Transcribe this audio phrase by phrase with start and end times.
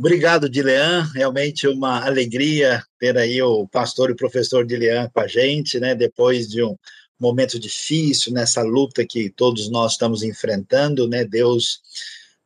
[0.00, 1.06] Obrigado, Dilean.
[1.14, 5.94] Realmente uma alegria ter aí o pastor e o professor Dilean com a gente, né?
[5.94, 6.74] Depois de um
[7.18, 11.22] momento difícil nessa luta que todos nós estamos enfrentando, né?
[11.22, 11.82] Deus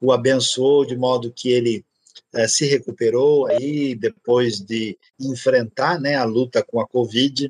[0.01, 1.85] o abençoou de modo que ele
[2.33, 7.49] eh, se recuperou aí depois de enfrentar, né, a luta com a Covid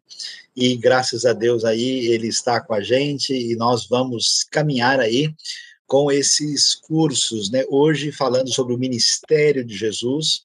[0.55, 5.35] e graças a Deus aí ele está com a gente e nós vamos caminhar aí
[5.87, 7.65] com esses cursos, né?
[7.69, 10.45] Hoje falando sobre o ministério de Jesus,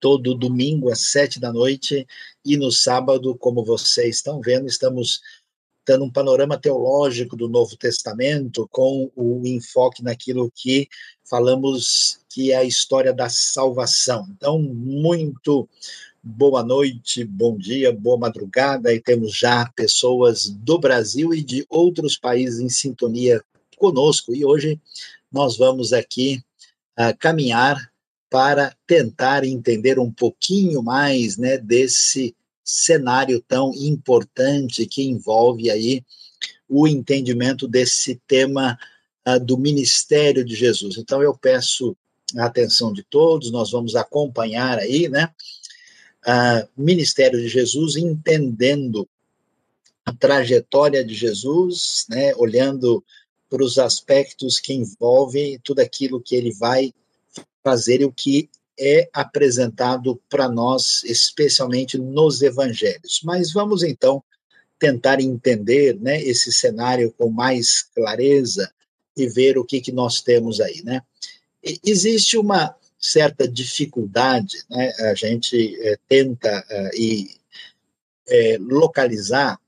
[0.00, 2.06] todo domingo às sete da noite
[2.44, 5.20] e no sábado, como vocês estão vendo, estamos
[5.86, 10.86] dando um panorama teológico do Novo Testamento com o enfoque naquilo que
[11.24, 14.26] falamos que é a história da salvação.
[14.30, 15.66] Então, muito
[16.22, 22.18] boa noite, bom dia, boa madrugada, e temos já pessoas do Brasil e de outros
[22.18, 23.42] países em sintonia
[23.78, 24.80] conosco e hoje
[25.32, 26.42] nós vamos aqui
[26.98, 27.90] uh, caminhar
[28.28, 36.04] para tentar entender um pouquinho mais né, desse cenário tão importante que envolve aí
[36.68, 38.78] o entendimento desse tema
[39.26, 40.98] uh, do ministério de Jesus.
[40.98, 41.96] Então eu peço
[42.36, 45.30] a atenção de todos, nós vamos acompanhar aí, né,
[46.26, 49.08] uh, ministério de Jesus, entendendo
[50.04, 53.02] a trajetória de Jesus, né, olhando
[53.48, 56.92] para os aspectos que envolvem tudo aquilo que ele vai
[57.62, 63.20] fazer e o que é apresentado para nós, especialmente nos evangelhos.
[63.24, 64.22] Mas vamos então
[64.78, 68.72] tentar entender né, esse cenário com mais clareza
[69.16, 70.82] e ver o que, que nós temos aí.
[70.84, 71.02] Né?
[71.84, 77.36] Existe uma certa dificuldade, né, a gente é, tenta uh, e,
[78.28, 79.58] é, localizar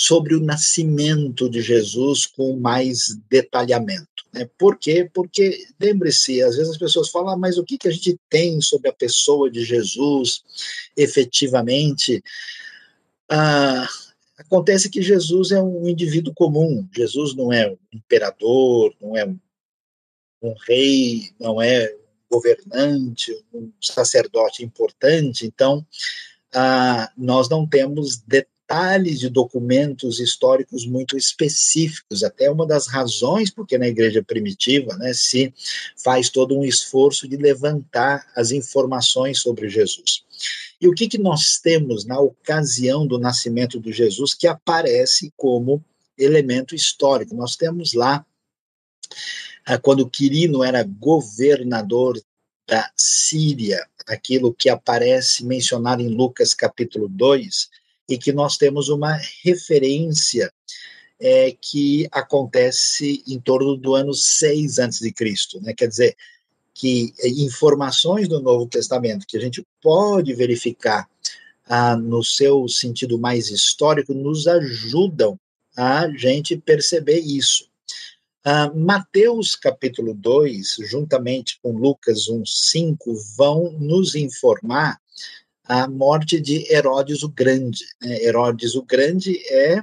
[0.00, 4.24] sobre o nascimento de Jesus com mais detalhamento.
[4.32, 4.48] Né?
[4.56, 5.10] Por quê?
[5.12, 8.60] Porque, lembre-se, às vezes as pessoas falam, ah, mas o que, que a gente tem
[8.60, 10.44] sobre a pessoa de Jesus
[10.96, 12.22] efetivamente?
[13.28, 13.88] Ah,
[14.36, 20.54] acontece que Jesus é um indivíduo comum, Jesus não é um imperador, não é um
[20.68, 25.84] rei, não é um governante, um sacerdote importante, então
[26.54, 33.50] ah, nós não temos detalhes detalhes de documentos históricos muito específicos, até uma das razões
[33.50, 35.54] porque na igreja primitiva né, se
[35.96, 40.22] faz todo um esforço de levantar as informações sobre Jesus.
[40.78, 45.82] E o que, que nós temos na ocasião do nascimento de Jesus que aparece como
[46.18, 47.34] elemento histórico?
[47.34, 48.24] Nós temos lá,
[49.64, 52.20] ah, quando Quirino era governador
[52.68, 57.70] da Síria, aquilo que aparece mencionado em Lucas capítulo 2,
[58.08, 60.52] e que nós temos uma referência
[61.20, 65.12] é, que acontece em torno do ano 6 a.C.,
[65.60, 65.74] né?
[65.74, 66.16] quer dizer,
[66.78, 71.08] que informações do Novo Testamento que a gente pode verificar
[71.66, 75.38] ah, no seu sentido mais histórico nos ajudam
[75.76, 77.68] a gente perceber isso.
[78.44, 82.96] Ah, Mateus capítulo 2, juntamente com Lucas 1,5,
[83.36, 85.00] vão nos informar
[85.68, 87.84] a morte de Herodes o Grande.
[88.00, 88.24] Né?
[88.24, 89.82] Herodes o Grande é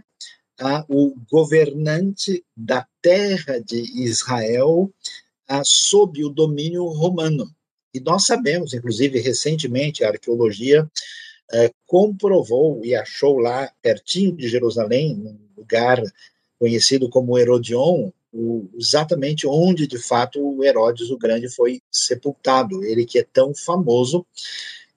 [0.60, 4.92] a, o governante da terra de Israel
[5.48, 7.48] a, sob o domínio romano.
[7.94, 10.90] E nós sabemos, inclusive, recentemente, a arqueologia
[11.54, 16.02] é, comprovou e achou lá, pertinho de Jerusalém, um lugar
[16.58, 22.84] conhecido como Herodion, o, exatamente onde, de fato, o Herodes o Grande foi sepultado.
[22.84, 24.26] Ele que é tão famoso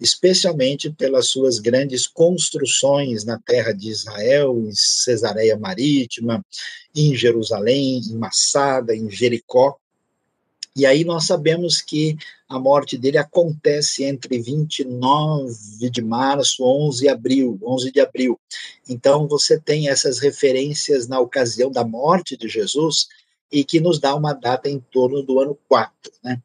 [0.01, 6.45] especialmente pelas suas grandes construções na terra de Israel, em Cesareia Marítima,
[6.95, 9.77] em Jerusalém, em Massada, em Jericó.
[10.77, 12.17] E aí nós sabemos que
[12.49, 18.39] a morte dele acontece entre 29 de março, 11 de abril, 11 de abril.
[18.89, 23.09] Então você tem essas referências na ocasião da morte de Jesus
[23.51, 26.41] e que nos dá uma data em torno do ano 4, né?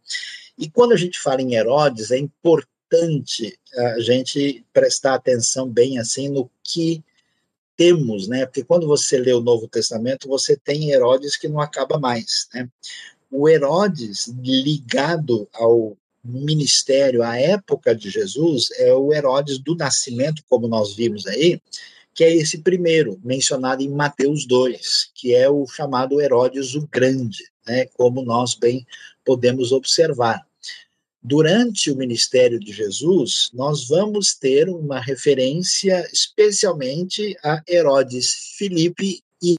[0.57, 5.98] E quando a gente fala em Herodes, é importante importante a gente prestar atenção bem
[5.98, 7.04] assim no que
[7.75, 8.45] temos, né?
[8.45, 12.69] Porque quando você lê o Novo Testamento, você tem Herodes que não acaba mais, né?
[13.31, 20.68] O Herodes ligado ao ministério, à época de Jesus, é o Herodes do nascimento, como
[20.68, 21.60] nós vimos aí,
[22.13, 27.44] que é esse primeiro, mencionado em Mateus 2, que é o chamado Herodes o Grande,
[27.66, 27.88] né?
[27.98, 28.86] Como nós bem
[29.25, 30.45] podemos observar
[31.24, 39.56] durante o ministério de Jesus, nós vamos ter uma referência especialmente a Herodes Filipe e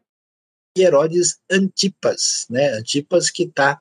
[0.77, 2.69] Herodes Antipas, né?
[2.73, 3.79] Antipas que está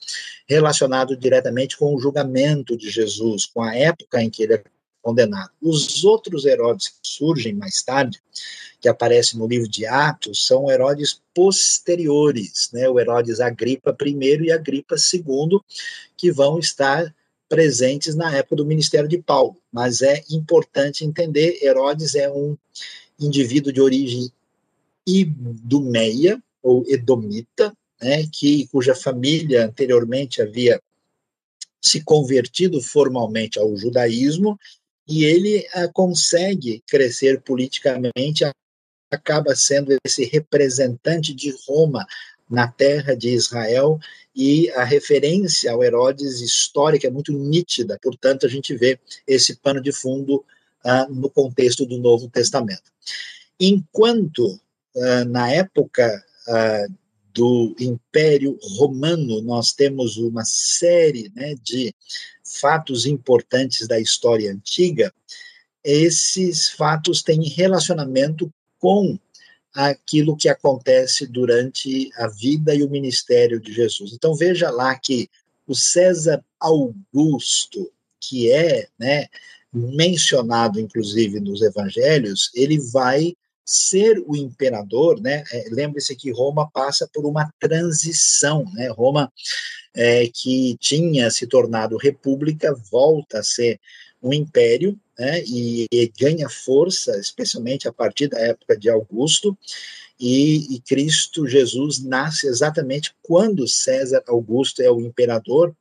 [0.48, 4.64] relacionado diretamente com o julgamento de Jesus, com a época em que ele é
[5.02, 5.52] condenado.
[5.62, 8.22] Os outros Herodes que surgem mais tarde,
[8.80, 12.88] que aparecem no livro de Atos, são Herodes posteriores, né?
[12.88, 15.60] O Herodes Agripa I e Agripa II,
[16.16, 17.14] que vão estar
[17.54, 19.56] presentes na época do ministério de Paulo.
[19.72, 22.58] Mas é importante entender, Herodes é um
[23.20, 24.32] indivíduo de origem
[25.06, 27.72] idumeia, ou edomita,
[28.02, 30.82] né, que, cuja família anteriormente havia
[31.80, 34.58] se convertido formalmente ao judaísmo,
[35.08, 38.46] e ele ah, consegue crescer politicamente,
[39.12, 42.04] acaba sendo esse representante de Roma
[42.54, 44.00] na terra de Israel,
[44.36, 49.82] e a referência ao Herodes histórica é muito nítida, portanto, a gente vê esse pano
[49.82, 50.46] de fundo
[50.86, 52.92] ah, no contexto do Novo Testamento.
[53.60, 54.60] Enquanto,
[54.96, 56.86] ah, na época ah,
[57.34, 61.92] do Império Romano, nós temos uma série né, de
[62.44, 65.12] fatos importantes da história antiga,
[65.84, 69.18] esses fatos têm relacionamento com
[69.74, 74.14] aquilo que acontece durante a vida e o ministério de Jesus.
[74.14, 75.30] Então veja lá que
[75.68, 79.28] o César Augusto, que é né,
[79.74, 83.36] mencionado inclusive nos evangelhos, ele vai
[83.66, 85.44] ser o imperador, né?
[85.52, 88.90] É, Lembre-se que Roma passa por uma transição, né?
[88.90, 89.32] Roma,
[89.96, 93.80] é, que tinha se tornado república, volta a ser
[94.22, 95.44] um império, né?
[95.46, 99.58] E, e ganha força, especialmente a partir da época de Augusto.
[100.20, 105.76] E, e Cristo Jesus nasce exatamente quando César Augusto é o imperador,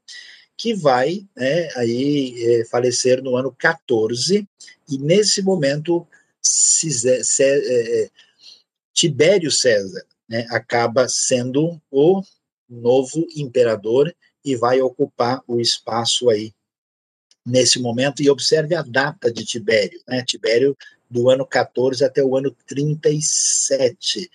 [0.57, 4.47] que vai né, aí é, falecer no ano 14,
[4.89, 6.07] e nesse momento
[6.41, 8.11] César, é, é,
[8.93, 12.23] Tibério César né, acaba sendo o
[12.69, 14.15] novo imperador
[14.45, 16.53] e vai ocupar o espaço aí
[17.45, 18.23] nesse momento.
[18.23, 20.25] E observe a data de Tibério, né?
[20.25, 20.77] Tibério
[21.11, 24.31] do ano 14 até o ano 37,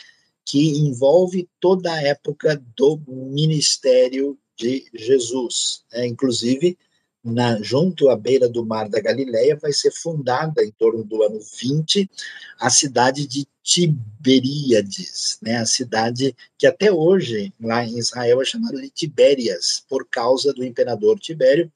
[0.45, 5.83] que envolve toda a época do ministério de Jesus.
[5.91, 6.07] Né?
[6.07, 6.77] Inclusive,
[7.23, 11.39] na, junto à beira do mar da Galileia, vai ser fundada em torno do ano
[11.59, 12.09] 20
[12.59, 18.79] a cidade de Tiberíades, né, a cidade que até hoje lá em Israel é chamada
[18.79, 21.69] de Tibérias, por causa do imperador Tibério,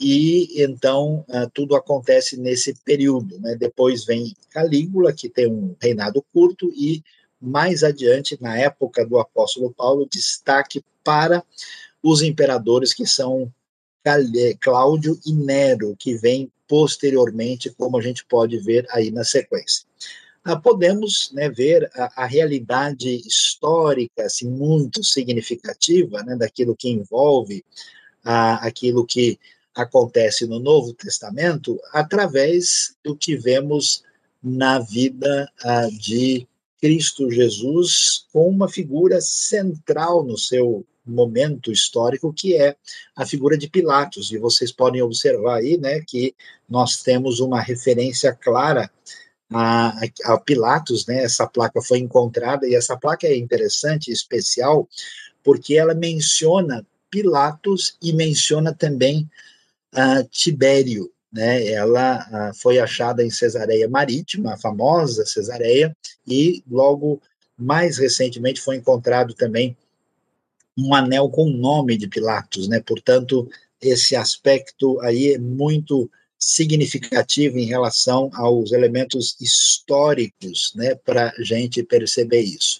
[0.00, 3.38] e então uh, tudo acontece nesse período.
[3.38, 3.54] Né?
[3.54, 7.02] Depois vem Calígula, que tem um reinado curto, e
[7.40, 11.44] mais adiante, na época do apóstolo Paulo, destaque para
[12.02, 13.52] os imperadores que são
[14.60, 19.84] Cláudio e Nero, que vem posteriormente, como a gente pode ver aí na sequência.
[20.42, 27.62] Ah, podemos né, ver a, a, realidade histórica assim, muito significativa né, daquilo que envolve
[28.24, 29.38] ah, aquilo que
[29.74, 34.02] acontece no Novo Testamento através do que vemos
[34.42, 36.46] na vida ah, de
[36.80, 42.76] Cristo Jesus com uma figura central no seu momento histórico que é
[43.16, 46.34] a figura de Pilatos e vocês podem observar aí, né, que
[46.68, 48.90] nós temos uma referência clara
[49.52, 51.24] a, Pilatos, né?
[51.24, 54.88] Essa placa foi encontrada e essa placa é interessante, especial,
[55.42, 59.28] porque ela menciona Pilatos e menciona também
[59.94, 61.66] uh, Tibério, né?
[61.68, 67.20] Ela foi achada em Cesareia Marítima, a famosa Cesareia, e logo
[67.56, 69.76] mais recentemente foi encontrado também
[70.76, 72.80] um anel com o nome de Pilatos, né?
[72.80, 73.48] Portanto,
[73.80, 81.82] esse aspecto aí é muito significativo em relação aos elementos históricos, né, para a gente
[81.82, 82.79] perceber isso.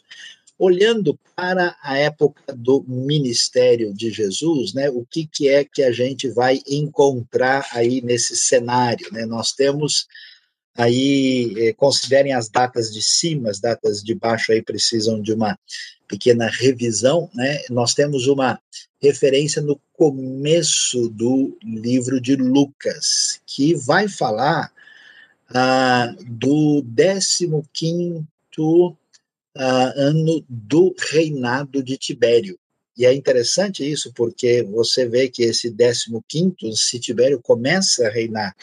[0.63, 5.91] Olhando para a época do ministério de Jesus, né, o que, que é que a
[5.91, 9.11] gente vai encontrar aí nesse cenário?
[9.11, 9.25] Né?
[9.25, 10.07] Nós temos
[10.77, 15.59] aí, eh, considerem as datas de cima, as datas de baixo aí precisam de uma
[16.07, 17.63] pequena revisão, né?
[17.71, 18.61] Nós temos uma
[19.01, 24.71] referência no começo do livro de Lucas, que vai falar
[25.49, 26.85] ah, do
[27.73, 28.27] 15
[29.63, 32.59] ah, ano do reinado de Tibério.
[32.97, 38.57] E é interessante isso, porque você vê que esse 15, se Tibério começa a reinar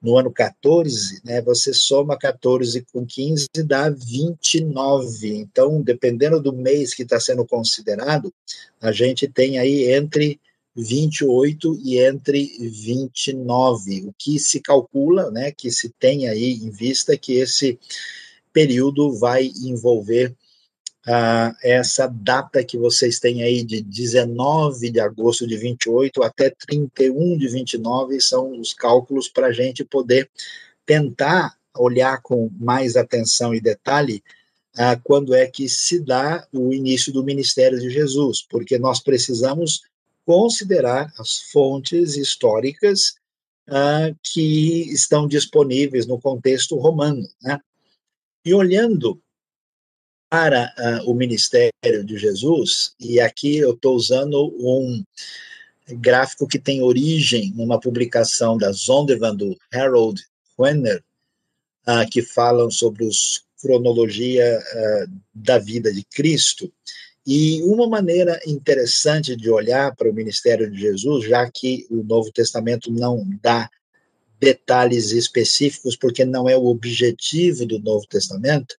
[0.00, 5.28] no ano 14, né, você soma 14 com 15 dá 29.
[5.34, 8.32] Então, dependendo do mês que está sendo considerado,
[8.80, 10.40] a gente tem aí entre
[10.76, 17.16] 28 e entre 29, o que se calcula, né, que se tem aí em vista
[17.16, 17.76] que esse
[18.52, 20.34] período vai envolver
[21.06, 27.36] ah, essa data que vocês têm aí de 19 de agosto de 28 até 31
[27.36, 30.30] de 29 são os cálculos para a gente poder
[30.86, 34.22] tentar olhar com mais atenção e detalhe
[34.76, 39.82] ah, quando é que se dá o início do ministério de Jesus, porque nós precisamos
[40.24, 43.16] considerar as fontes históricas
[43.68, 47.60] ah, que estão disponíveis no contexto romano, né?
[48.44, 49.20] E olhando
[50.28, 55.04] para uh, o ministério de Jesus, e aqui eu estou usando um
[55.88, 60.22] gráfico que tem origem numa publicação da Zondervan, do Harold
[60.58, 61.04] Wenner,
[61.86, 66.70] uh, que falam sobre os cronologia uh, da vida de Cristo.
[67.24, 72.32] E uma maneira interessante de olhar para o ministério de Jesus, já que o Novo
[72.32, 73.70] Testamento não dá
[74.42, 78.76] detalhes específicos, porque não é o objetivo do Novo Testamento,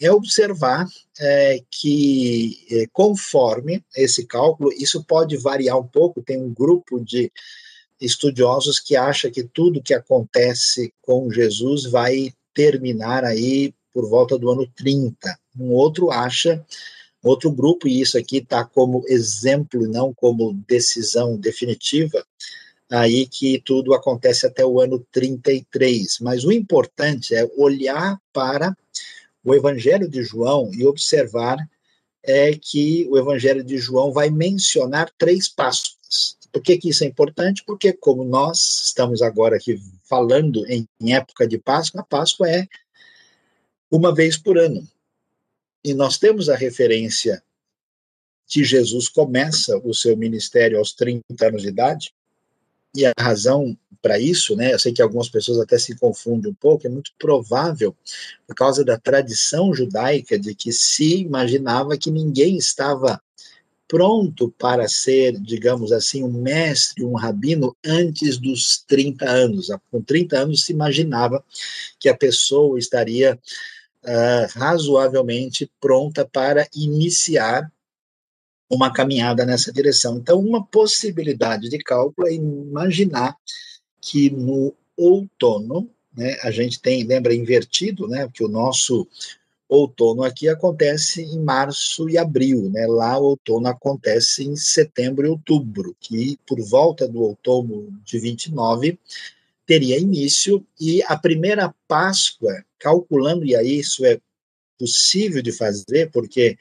[0.00, 0.88] é observar
[1.20, 6.22] é, que, é, conforme esse cálculo, isso pode variar um pouco.
[6.22, 7.30] Tem um grupo de
[8.00, 14.50] estudiosos que acha que tudo que acontece com Jesus vai terminar aí por volta do
[14.50, 15.38] ano 30.
[15.56, 16.64] Um outro acha,
[17.22, 22.26] outro grupo, e isso aqui está como exemplo, não como decisão definitiva,
[22.90, 26.18] aí que tudo acontece até o ano 33.
[26.20, 28.76] Mas o importante é olhar para
[29.44, 31.56] o Evangelho de João e observar
[32.22, 36.36] é que o Evangelho de João vai mencionar três Páscoas.
[36.52, 37.62] Por que, que isso é importante?
[37.64, 42.66] Porque, como nós estamos agora aqui falando em, em época de Páscoa, a Páscoa é
[43.90, 44.86] uma vez por ano.
[45.82, 47.42] E nós temos a referência
[48.46, 52.12] que Jesus começa o seu ministério aos 30 anos de idade,
[52.94, 56.54] e a razão para isso, né, eu sei que algumas pessoas até se confundem um
[56.54, 57.94] pouco, é muito provável,
[58.46, 63.20] por causa da tradição judaica, de que se imaginava que ninguém estava
[63.86, 69.68] pronto para ser, digamos assim, um mestre, um rabino antes dos 30 anos.
[69.90, 71.44] Com 30 anos se imaginava
[71.98, 73.36] que a pessoa estaria
[74.04, 77.70] uh, razoavelmente pronta para iniciar
[78.70, 80.16] uma caminhada nessa direção.
[80.16, 83.36] Então, uma possibilidade de cálculo é imaginar
[84.00, 89.08] que no outono, né, a gente tem, lembra, invertido, né, que o nosso
[89.68, 95.30] outono aqui acontece em março e abril, né, lá o outono acontece em setembro e
[95.30, 98.98] outubro, que por volta do outono de 29
[99.66, 104.18] teria início, e a primeira Páscoa, calculando, e aí isso é
[104.78, 106.58] possível de fazer, porque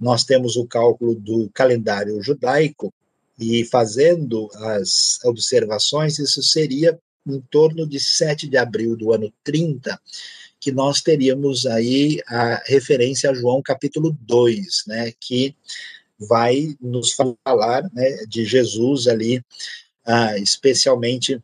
[0.00, 2.92] nós temos o cálculo do calendário judaico,
[3.40, 9.98] e fazendo as observações, isso seria em torno de 7 de abril do ano 30,
[10.60, 15.54] que nós teríamos aí a referência a João capítulo 2, né, que
[16.18, 19.42] vai nos falar né, de Jesus ali,
[20.04, 21.42] ah, especialmente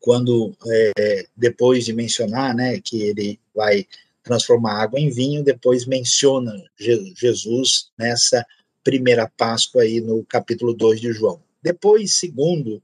[0.00, 3.86] quando, é, depois de mencionar né, que ele vai
[4.28, 8.44] transformar água em vinho, depois menciona Jesus nessa
[8.84, 11.40] primeira Páscoa aí no capítulo 2 de João.
[11.62, 12.82] Depois, segundo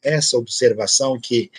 [0.00, 1.50] essa observação que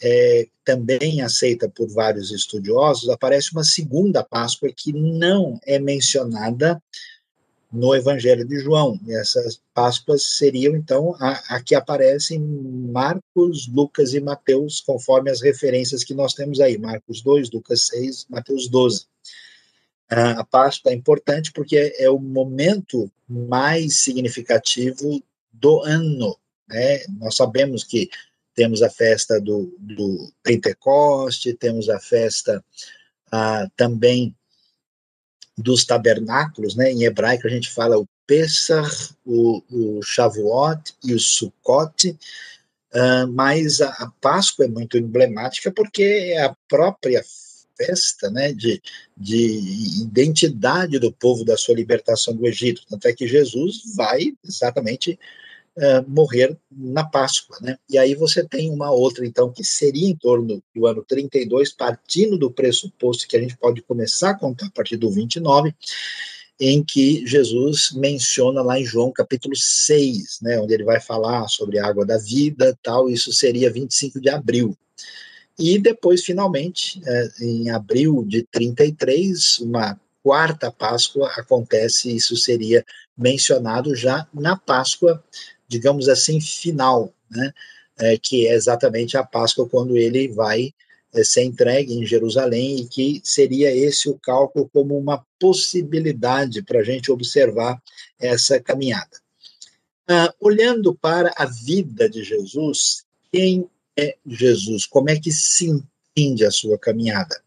[0.00, 6.80] é também aceita por vários estudiosos, aparece uma segunda Páscoa que não é mencionada
[7.72, 8.98] no Evangelho de João.
[9.06, 15.40] E essas Páscoas seriam, então, a, a que aparecem Marcos, Lucas e Mateus, conforme as
[15.40, 16.78] referências que nós temos aí.
[16.78, 19.06] Marcos 2, Lucas 6, Mateus 12.
[20.10, 25.22] A Páscoa é importante porque é, é o momento mais significativo
[25.52, 26.34] do ano.
[26.66, 27.04] Né?
[27.18, 28.08] Nós sabemos que
[28.54, 32.64] temos a festa do, do Pentecoste, temos a festa
[33.30, 34.34] ah, também
[35.58, 36.92] dos tabernáculos, né?
[36.92, 43.80] Em hebraico a gente fala o Pesach, o, o Shavuot e o Sukkot, uh, mas
[43.80, 46.02] a, a, Páscoa é muito emblemática porque
[46.34, 47.24] é a própria
[47.76, 48.82] festa, né, de,
[49.16, 52.82] de identidade do povo da sua libertação do Egito.
[52.88, 55.18] Tanto é que Jesus vai exatamente
[55.78, 57.78] uh, morrer na Páscoa, né?
[57.88, 62.36] E aí você tem uma outra, então, que seria em torno do ano 32, partindo
[62.36, 65.74] do pressuposto que a gente pode começar a contar a partir do 29,
[66.60, 71.78] em que Jesus menciona lá em João capítulo 6, né, onde ele vai falar sobre
[71.78, 74.76] a água da vida, tal, isso seria 25 de abril.
[75.56, 82.84] E depois, finalmente, é, em abril de 33, uma quarta Páscoa acontece, isso seria
[83.16, 85.22] mencionado já na Páscoa
[85.68, 87.52] digamos assim, final, né?
[88.00, 90.72] É, que é exatamente a Páscoa, quando ele vai
[91.12, 96.80] é, ser entregue em Jerusalém e que seria esse o cálculo como uma possibilidade para
[96.80, 97.82] a gente observar
[98.18, 99.18] essa caminhada.
[100.06, 104.86] Ah, olhando para a vida de Jesus, quem é Jesus?
[104.86, 107.42] Como é que se entende a sua caminhada?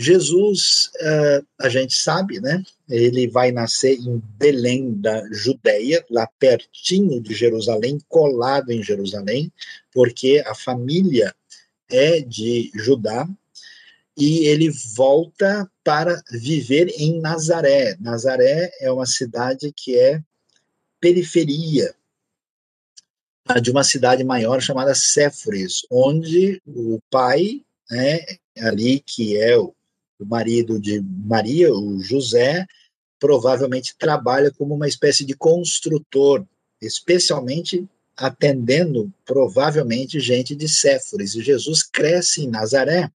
[0.00, 2.62] Jesus, uh, a gente sabe, né?
[2.88, 9.52] Ele vai nascer em Belém da Judéia, lá pertinho de Jerusalém, colado em Jerusalém,
[9.92, 11.34] porque a família
[11.90, 13.28] é de Judá,
[14.16, 17.96] e ele volta para viver em Nazaré.
[17.98, 20.22] Nazaré é uma cidade que é
[21.00, 21.92] periferia
[23.60, 28.20] de uma cidade maior chamada Séforis, onde o pai, né,
[28.60, 29.74] ali que é o
[30.18, 32.66] o marido de Maria, o José,
[33.18, 36.44] provavelmente trabalha como uma espécie de construtor,
[36.80, 41.34] especialmente atendendo provavelmente gente de Séforis.
[41.34, 43.10] E Jesus cresce em Nazaré,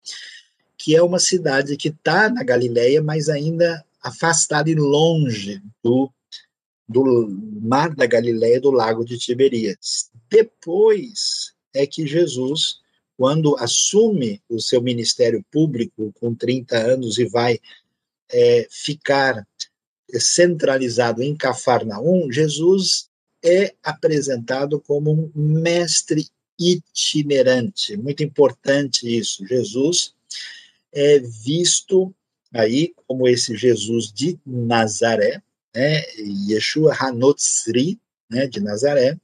[0.76, 6.10] que é uma cidade que está na Galileia, mas ainda afastada e longe do,
[6.88, 7.28] do
[7.60, 10.10] mar da Galileia, do lago de Tiberíades.
[10.28, 12.80] Depois é que Jesus
[13.18, 17.58] quando assume o seu ministério público com 30 anos e vai
[18.30, 19.44] é, ficar
[20.20, 23.10] centralizado em Cafarnaum, Jesus
[23.44, 27.96] é apresentado como um mestre itinerante.
[27.96, 29.44] Muito importante isso.
[29.44, 30.14] Jesus
[30.92, 32.14] é visto
[32.54, 35.42] aí como esse Jesus de Nazaré,
[35.74, 36.04] né,
[36.48, 37.98] Yeshua Hanotzri,
[38.30, 39.18] né, de Nazaré.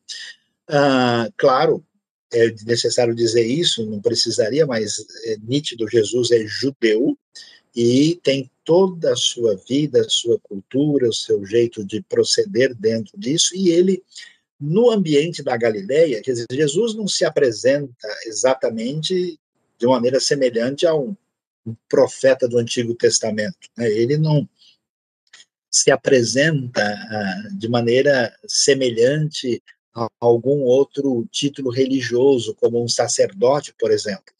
[0.68, 1.84] Ah, claro,
[2.34, 7.16] é necessário dizer isso, não precisaria, mas é nítido, Jesus é judeu
[7.74, 13.18] e tem toda a sua vida, a sua cultura, o seu jeito de proceder dentro
[13.18, 14.02] disso, e ele,
[14.60, 19.38] no ambiente da Galileia, quer dizer, Jesus não se apresenta exatamente
[19.78, 21.16] de maneira semelhante a um,
[21.88, 23.90] profeta do Antigo Testamento, né?
[23.90, 24.48] ele não
[25.70, 29.62] se apresenta ah, de maneira semelhante
[30.20, 34.34] algum outro título religioso, como um sacerdote, por exemplo.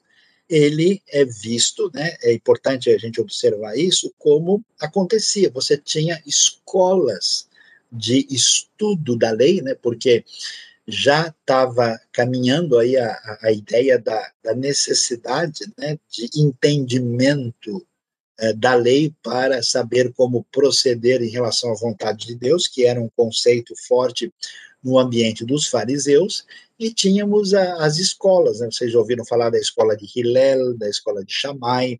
[0.48, 5.50] Ele é visto, né, é importante a gente observar isso, como acontecia.
[5.50, 7.48] Você tinha escolas
[7.90, 10.24] de estudo da lei, né, porque
[10.86, 17.86] já estava caminhando aí a, a ideia da, da necessidade né, de entendimento
[18.38, 23.00] é, da lei para saber como proceder em relação à vontade de Deus, que era
[23.00, 24.32] um conceito forte
[24.84, 26.44] no ambiente dos fariseus,
[26.78, 28.68] e tínhamos a, as escolas, né?
[28.70, 31.98] vocês já ouviram falar da escola de Hillel, da escola de Shammai,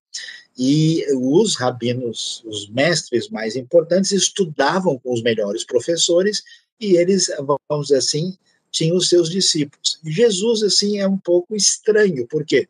[0.57, 6.43] e os rabinos, os mestres mais importantes, estudavam com os melhores professores,
[6.79, 7.31] e eles,
[7.69, 8.37] vamos dizer assim,
[8.71, 9.99] tinham os seus discípulos.
[10.05, 12.69] Jesus, assim, é um pouco estranho, por quê?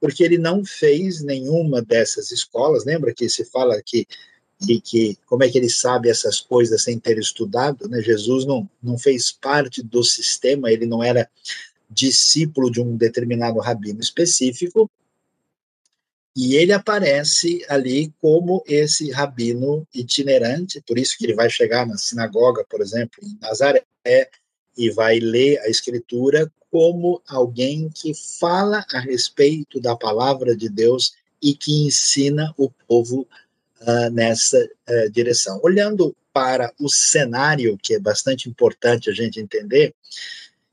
[0.00, 4.06] Porque ele não fez nenhuma dessas escolas, lembra que se fala que
[4.68, 8.00] e que como é que ele sabe essas coisas sem ter estudado, né?
[8.00, 11.28] Jesus não, não fez parte do sistema, ele não era
[11.88, 14.90] discípulo de um determinado rabino específico,
[16.36, 21.96] e ele aparece ali como esse rabino itinerante, por isso que ele vai chegar na
[21.96, 23.84] sinagoga, por exemplo, em Nazaré,
[24.76, 31.14] e vai ler a escritura como alguém que fala a respeito da palavra de Deus
[31.40, 33.28] e que ensina o povo
[33.86, 35.60] uh, nessa uh, direção.
[35.62, 39.94] Olhando para o cenário, que é bastante importante a gente entender,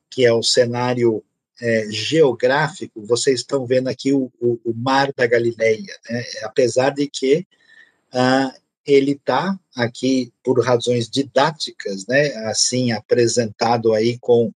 [0.09, 1.23] que é o cenário
[1.61, 6.23] é, geográfico, vocês estão vendo aqui o, o, o Mar da Galileia, né?
[6.41, 7.45] apesar de que
[8.11, 8.51] uh,
[8.83, 12.33] ele está aqui por razões didáticas, né?
[12.47, 14.51] assim apresentado aí com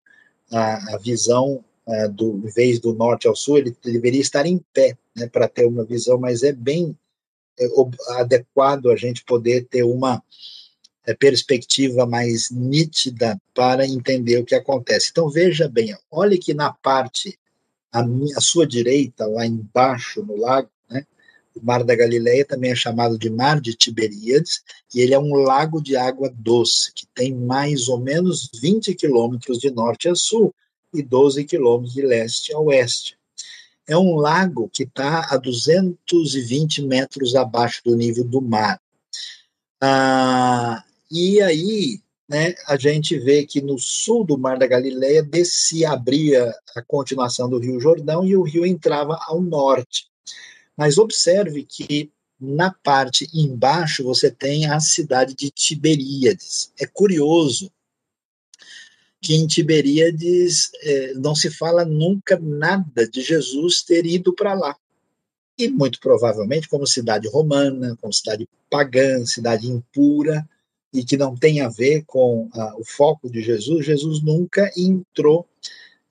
[0.52, 4.60] a, a visão uh, do em vez do norte ao sul, ele deveria estar em
[4.74, 6.98] pé, né, para ter uma visão, mas é bem
[8.18, 10.22] adequado a gente poder ter uma
[11.06, 15.10] é, perspectiva mais nítida para entender o que acontece.
[15.12, 17.38] Então veja bem, olhe que na parte
[17.92, 21.06] à, minha, à sua direita, lá embaixo no lago, né,
[21.56, 24.64] o Mar da Galileia também é chamado de Mar de Tiberíades,
[24.94, 29.60] e ele é um lago de água doce, que tem mais ou menos 20 quilômetros
[29.60, 30.54] de norte a sul
[30.94, 33.18] e 12 quilômetros de leste a oeste
[33.88, 38.80] é um lago que está a 220 metros abaixo do nível do mar.
[39.82, 45.86] Ah, e aí, né, a gente vê que no sul do Mar da Galileia se
[45.86, 50.08] abria a continuação do Rio Jordão e o rio entrava ao norte.
[50.76, 56.72] Mas observe que na parte embaixo você tem a cidade de Tiberíades.
[56.80, 57.72] É curioso
[59.26, 64.78] que em Tiberíades é, não se fala nunca nada de Jesus ter ido para lá.
[65.58, 70.48] e muito provavelmente como cidade romana, como cidade pagã, cidade impura,
[70.94, 75.48] e que não tem a ver com uh, o foco de Jesus, Jesus nunca entrou,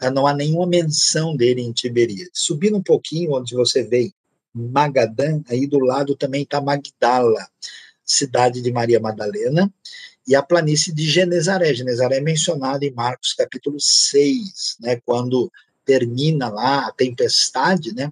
[0.03, 2.33] uh, não há nenhuma menção dele em Tiberíades.
[2.33, 4.13] Subindo um pouquinho, onde você vê
[4.53, 7.47] Magadã, aí do lado também está Magdala,
[8.05, 9.73] cidade de Maria Madalena,
[10.27, 11.75] e a planície de Genezaré.
[11.75, 15.51] Genezaré é mencionada em Marcos capítulo 6, né, quando
[15.85, 18.11] termina lá a tempestade, né?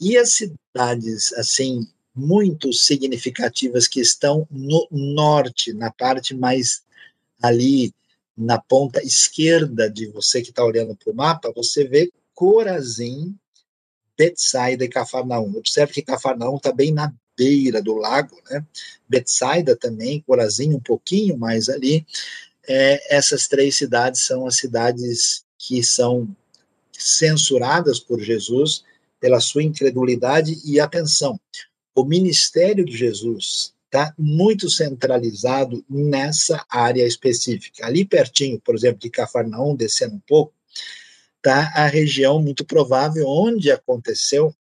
[0.00, 6.82] E as cidades assim muito significativas que estão no norte, na parte mais
[7.40, 7.92] ali
[8.36, 13.36] na ponta esquerda de você que está olhando para o mapa, você vê Corazim,
[14.16, 15.56] Betsaida e Cafarnaum.
[15.56, 18.64] Observe que Cafarnaum está bem na beira do lago, né?
[19.08, 22.04] Betsaida também, Corazim um pouquinho mais ali.
[22.68, 26.28] É, essas três cidades são as cidades que são
[26.92, 28.82] censuradas por Jesus
[29.20, 31.40] pela sua incredulidade e atenção
[32.00, 37.84] o ministério de Jesus está muito centralizado nessa área específica.
[37.86, 40.52] Ali pertinho, por exemplo, de Cafarnaum, descendo um pouco,
[41.38, 44.54] está a região muito provável onde aconteceu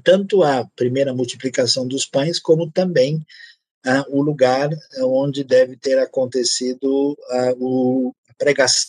[0.00, 3.24] tanto a primeira multiplicação dos pães, como também
[3.84, 8.88] ah, o lugar onde deve ter acontecido ah, o, a pregação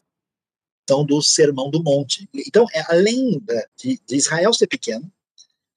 [1.08, 2.30] do Sermão do Monte.
[2.34, 3.42] Então, é, além
[3.78, 5.12] de, de Israel ser pequeno,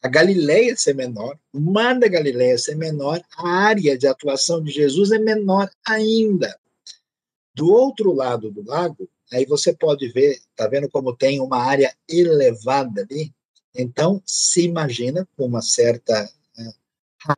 [0.03, 4.71] a Galileia ser menor, o mar da Galileia ser menor, a área de atuação de
[4.71, 6.57] Jesus é menor ainda.
[7.55, 11.95] Do outro lado do lago, aí você pode ver, tá vendo como tem uma área
[12.09, 13.33] elevada ali?
[13.77, 16.73] Então, se imagina com uma certa é,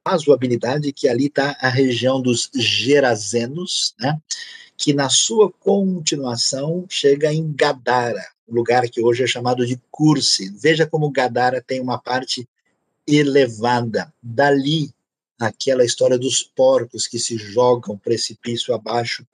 [0.06, 4.20] razoabilidade que ali está a região dos Gerazenos, né?
[4.76, 10.50] que na sua continuação chega em Gadara, lugar que hoje é chamado de Curse.
[10.56, 12.48] Veja como Gadara tem uma parte
[13.06, 14.12] elevada.
[14.22, 14.90] Dali,
[15.38, 19.26] aquela história dos porcos que se jogam precipício abaixo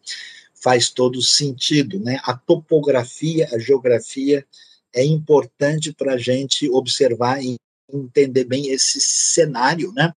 [0.54, 2.18] faz todo sentido, né?
[2.24, 4.46] A topografia, a geografia
[4.94, 7.56] é importante para a gente observar e
[7.92, 10.12] entender bem esse cenário, né?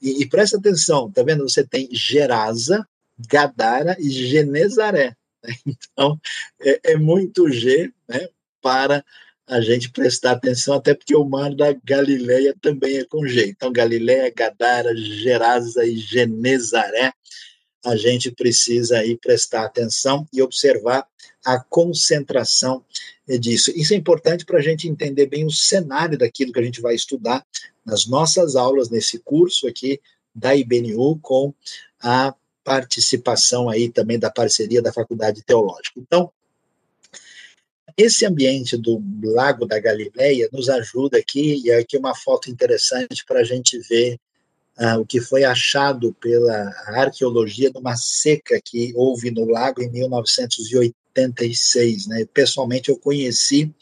[0.00, 1.48] E, e presta atenção, tá vendo?
[1.48, 2.86] Você tem Gerasa,
[3.28, 5.16] Gadara e Genezaré.
[5.42, 5.54] Né?
[5.66, 6.20] Então,
[6.60, 8.28] é, é muito G, né?
[8.60, 9.04] Para
[9.46, 13.48] a gente prestar atenção, até porque o mar da Galileia também é com G.
[13.48, 17.12] Então, Galileia, Gadara, Gerasa e Genezaré,
[17.84, 21.06] a gente precisa aí prestar atenção e observar
[21.44, 22.84] a concentração
[23.38, 23.72] disso.
[23.74, 26.94] Isso é importante para a gente entender bem o cenário daquilo que a gente vai
[26.94, 27.44] estudar
[27.84, 30.00] nas nossas aulas, nesse curso aqui
[30.34, 31.52] da IBNU, com
[32.00, 35.98] a participação aí também da parceria da Faculdade Teológica.
[35.98, 36.30] Então,
[37.96, 43.40] esse ambiente do Lago da Galileia nos ajuda aqui, e aqui uma foto interessante para
[43.40, 44.18] a gente ver
[44.78, 49.90] uh, o que foi achado pela arqueologia numa seca que houve no lago em
[51.16, 52.06] 1986.
[52.06, 52.26] Né?
[52.32, 53.72] Pessoalmente, eu conheci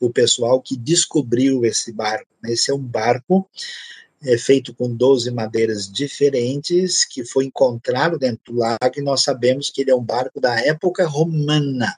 [0.00, 2.28] o pessoal que descobriu esse barco.
[2.42, 2.52] Né?
[2.52, 3.48] Esse é um barco
[4.22, 9.70] é feito com 12 madeiras diferentes, que foi encontrado dentro do lago, e nós sabemos
[9.70, 11.94] que ele é um barco da época romana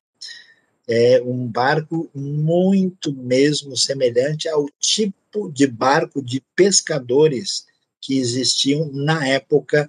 [0.88, 7.66] é um barco muito mesmo semelhante ao tipo de barco de pescadores
[8.00, 9.86] que existiam na época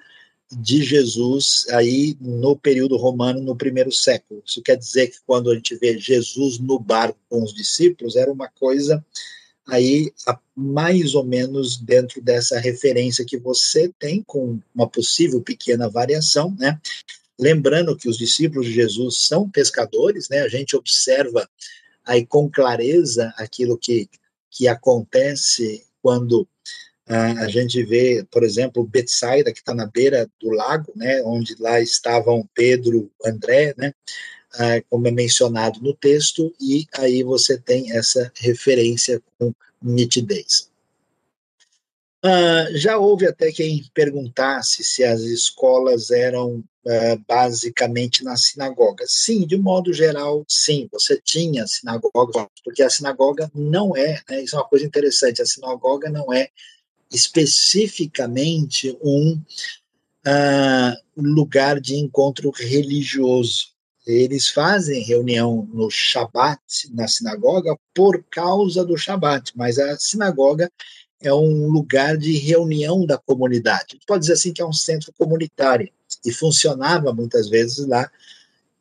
[0.52, 4.42] de Jesus, aí no período romano, no primeiro século.
[4.46, 8.32] Isso quer dizer que quando a gente vê Jesus no barco com os discípulos, era
[8.32, 9.04] uma coisa
[9.68, 10.12] aí
[10.56, 16.80] mais ou menos dentro dessa referência que você tem, com uma possível pequena variação, né?
[17.40, 20.42] Lembrando que os discípulos de Jesus são pescadores, né?
[20.42, 21.48] A gente observa
[22.04, 24.10] aí com clareza aquilo que,
[24.50, 26.48] que acontece quando
[27.10, 31.24] a gente vê, por exemplo, Betsaida, que está na beira do lago, né?
[31.24, 33.94] Onde lá estavam Pedro, André, né?
[34.56, 40.70] Uh, como é mencionado no texto, e aí você tem essa referência com nitidez.
[42.24, 49.06] Uh, já houve até quem perguntasse se as escolas eram uh, basicamente na sinagoga.
[49.08, 54.56] Sim, de modo geral, sim, você tinha sinagoga, porque a sinagoga não é, né, isso
[54.56, 56.50] é uma coisa interessante, a sinagoga não é
[57.12, 59.42] especificamente um
[60.26, 63.70] uh, lugar de encontro religioso.
[64.06, 70.72] Eles fazem reunião no Shabat, na sinagoga, por causa do Shabat, mas a sinagoga
[71.22, 74.00] é um lugar de reunião da comunidade.
[74.08, 75.90] Pode dizer assim que é um centro comunitário
[76.26, 78.10] e funcionava muitas vezes lá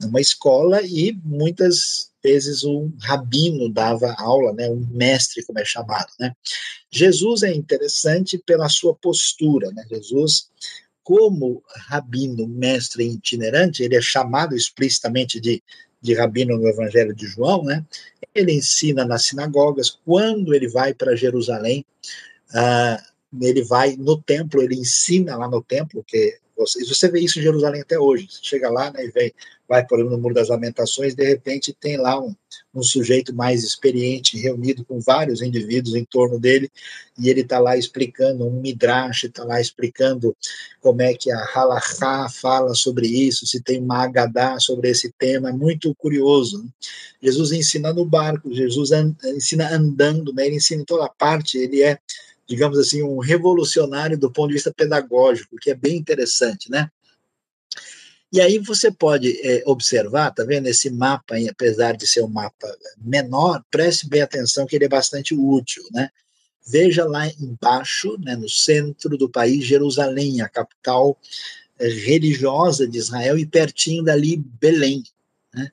[0.00, 6.12] numa escola e muitas vezes um rabino dava aula, né, um mestre, como é chamado.
[6.18, 6.32] Né.
[6.90, 9.70] Jesus é interessante pela sua postura.
[9.72, 9.84] Né.
[9.90, 10.50] Jesus,
[11.02, 15.62] como rabino, mestre itinerante, ele é chamado explicitamente de,
[16.00, 17.84] de rabino no Evangelho de João, né,
[18.34, 21.84] ele ensina nas sinagogas, quando ele vai para Jerusalém,
[22.50, 23.02] uh,
[23.40, 27.42] ele vai no templo, ele ensina lá no templo, que você, você vê isso em
[27.42, 28.26] Jerusalém até hoje.
[28.28, 29.32] Você chega lá né, e vem,
[29.68, 32.34] vai por no Muro das Lamentações, de repente tem lá um,
[32.74, 36.70] um sujeito mais experiente, reunido com vários indivíduos em torno dele,
[37.18, 40.36] e ele está lá explicando, um midrash está lá explicando
[40.80, 45.50] como é que a halachá fala sobre isso, se tem uma agadá sobre esse tema,
[45.50, 46.62] é muito curioso.
[46.62, 46.70] Né?
[47.22, 50.46] Jesus ensina no barco, Jesus an, ensina andando, né?
[50.46, 51.98] ele ensina em toda parte, ele é
[52.48, 56.90] digamos assim, um revolucionário do ponto de vista pedagógico, que é bem interessante, né?
[58.32, 62.68] E aí você pode é, observar, tá vendo esse mapa, apesar de ser um mapa
[62.98, 66.10] menor, preste bem atenção que ele é bastante útil, né?
[66.66, 71.18] Veja lá embaixo, né, no centro do país, Jerusalém, a capital
[71.78, 75.02] é, religiosa de Israel, e pertinho dali Belém,
[75.54, 75.70] né?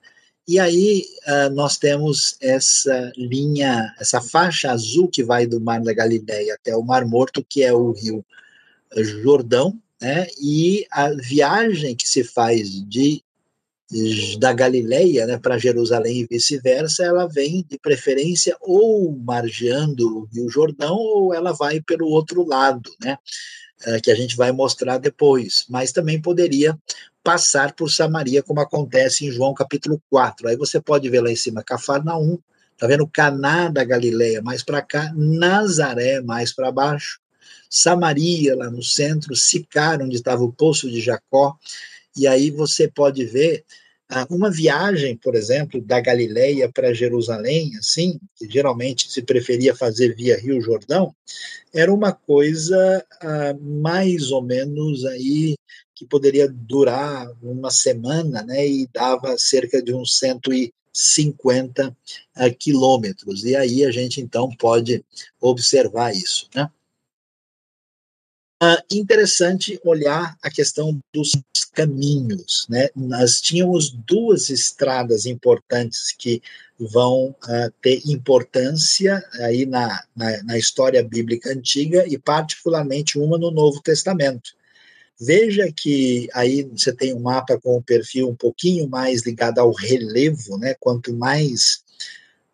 [0.48, 5.92] E aí uh, nós temos essa linha, essa faixa azul que vai do Mar da
[5.92, 8.24] Galileia até o Mar Morto, que é o Rio
[9.22, 10.26] Jordão, né?
[10.40, 13.22] E a viagem que se faz de
[14.38, 20.50] da Galileia né, para Jerusalém e vice-versa, ela vem de preferência ou margeando o Rio
[20.50, 23.16] Jordão ou ela vai pelo outro lado, né?
[23.84, 26.76] É, que a gente vai mostrar depois, mas também poderia
[27.26, 30.46] passar por Samaria, como acontece em João capítulo 4.
[30.46, 32.38] Aí você pode ver lá em cima Cafarnaum,
[32.78, 37.18] tá vendo Caná da Galileia mais para cá, Nazaré mais para baixo,
[37.68, 41.56] Samaria lá no centro, Sicar onde estava o poço de Jacó.
[42.16, 43.64] E aí você pode ver
[44.08, 50.14] ah, uma viagem, por exemplo, da Galileia para Jerusalém, assim, que geralmente se preferia fazer
[50.14, 51.12] via Rio Jordão,
[51.74, 55.56] era uma coisa ah, mais ou menos aí
[55.96, 61.96] que poderia durar uma semana, né, e dava cerca de uns 150
[62.34, 63.44] ah, quilômetros.
[63.44, 65.02] E aí a gente então pode
[65.40, 66.70] observar isso, né?
[68.62, 71.32] Uh, interessante olhar a questão dos
[71.74, 72.66] caminhos.
[72.70, 72.88] Né?
[72.96, 76.40] Nós tínhamos duas estradas importantes que
[76.78, 83.50] vão uh, ter importância aí na, na, na, história bíblica antiga e particularmente uma no
[83.50, 84.56] Novo Testamento.
[85.18, 89.72] Veja que aí você tem um mapa com um perfil um pouquinho mais ligado ao
[89.72, 90.74] relevo, né?
[90.78, 91.82] Quanto mais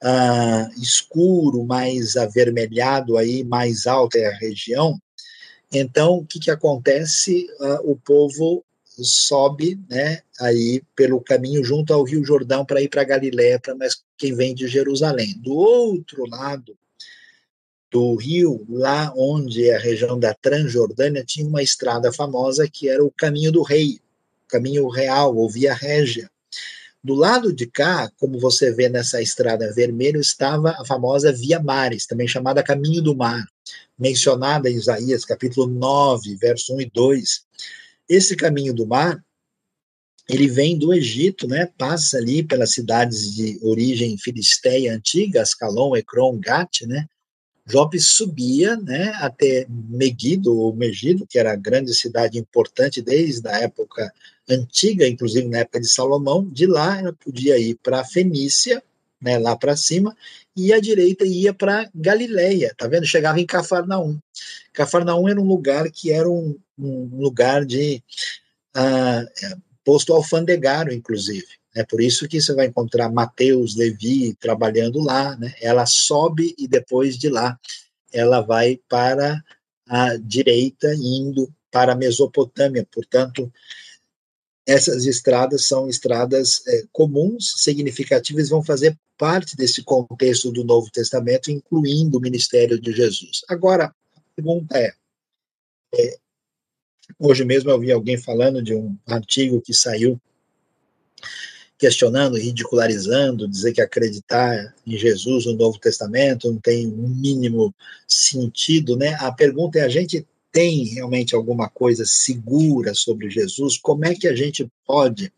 [0.02, 5.00] uh, escuro, mais avermelhado aí, mais alta é a região,
[5.72, 7.46] então, o que, que acontece?
[7.58, 13.02] Uh, o povo sobe, né, aí pelo caminho junto ao Rio Jordão para ir para
[13.02, 15.34] Galiléia, para mais quem vem de Jerusalém.
[15.38, 16.76] Do outro lado
[17.92, 23.04] do rio, lá onde é a região da Transjordânia, tinha uma estrada famosa que era
[23.04, 24.00] o Caminho do Rei,
[24.48, 26.30] Caminho Real ou Via Régia.
[27.04, 32.06] Do lado de cá, como você vê nessa estrada vermelha, estava a famosa Via Mares,
[32.06, 33.44] também chamada Caminho do Mar,
[33.98, 37.42] mencionada em Isaías capítulo 9, verso 1 e 2.
[38.08, 39.22] Esse Caminho do Mar,
[40.26, 46.38] ele vem do Egito, né, passa ali pelas cidades de origem filisteia antiga, Ascalon, Ecrom,
[46.40, 47.06] Gat, né,
[47.66, 53.60] Jope subia né, até Megido, ou Megido, que era a grande cidade importante desde a
[53.60, 54.12] época
[54.48, 56.44] antiga, inclusive na época de Salomão.
[56.44, 58.82] De lá ela podia ir para Fenícia,
[59.20, 60.16] né, lá para cima,
[60.56, 63.06] e à direita ia para Galileia, tá vendo?
[63.06, 64.18] Chegava em Cafarnaum.
[64.72, 68.02] Cafarnaum era um lugar que era um, um lugar de
[68.76, 71.61] uh, posto alfandegário, inclusive.
[71.74, 75.54] É por isso que você vai encontrar Mateus, Levi trabalhando lá, né?
[75.60, 77.58] Ela sobe e depois de lá
[78.12, 79.42] ela vai para
[79.86, 82.86] a direita, indo para a Mesopotâmia.
[82.92, 83.50] Portanto,
[84.66, 91.50] essas estradas são estradas é, comuns, significativas, vão fazer parte desse contexto do Novo Testamento,
[91.50, 93.42] incluindo o ministério de Jesus.
[93.48, 94.92] Agora, a pergunta é,
[95.94, 96.16] é
[97.18, 100.20] hoje mesmo eu vi alguém falando de um artigo que saiu
[101.82, 107.74] questionando, ridicularizando, dizer que acreditar em Jesus no Novo Testamento não tem um mínimo
[108.06, 109.16] sentido, né?
[109.18, 113.76] A pergunta é: a gente tem realmente alguma coisa segura sobre Jesus?
[113.76, 115.32] Como é que a gente pode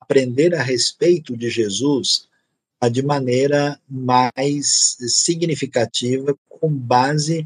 [0.00, 2.28] aprender a respeito de Jesus
[2.80, 7.44] ah, de maneira mais significativa, com base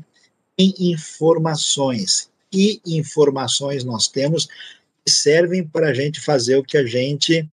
[0.58, 2.28] em informações?
[2.50, 4.46] Que informações nós temos
[5.02, 7.48] que servem para a gente fazer o que a gente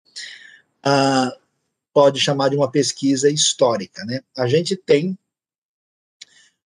[1.94, 4.06] pode chamar de uma pesquisa histórica.
[4.06, 4.22] Né?
[4.38, 5.18] A gente tem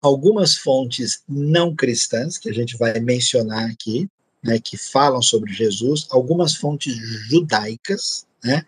[0.03, 4.09] algumas fontes não cristãs, que a gente vai mencionar aqui,
[4.43, 6.97] né, que falam sobre Jesus, algumas fontes
[7.29, 8.67] judaicas, né,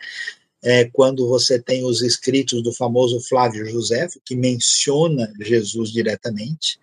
[0.62, 6.78] é, quando você tem os escritos do famoso Flávio José, que menciona Jesus diretamente.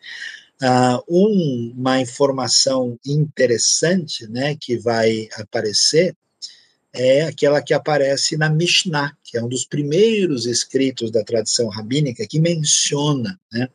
[0.62, 6.16] Uh, um, uma informação interessante né, que vai aparecer
[6.93, 12.27] é aquela que aparece na Mishnah, que é um dos primeiros escritos da tradição rabínica
[12.27, 13.39] que menciona.
[13.51, 13.69] Né?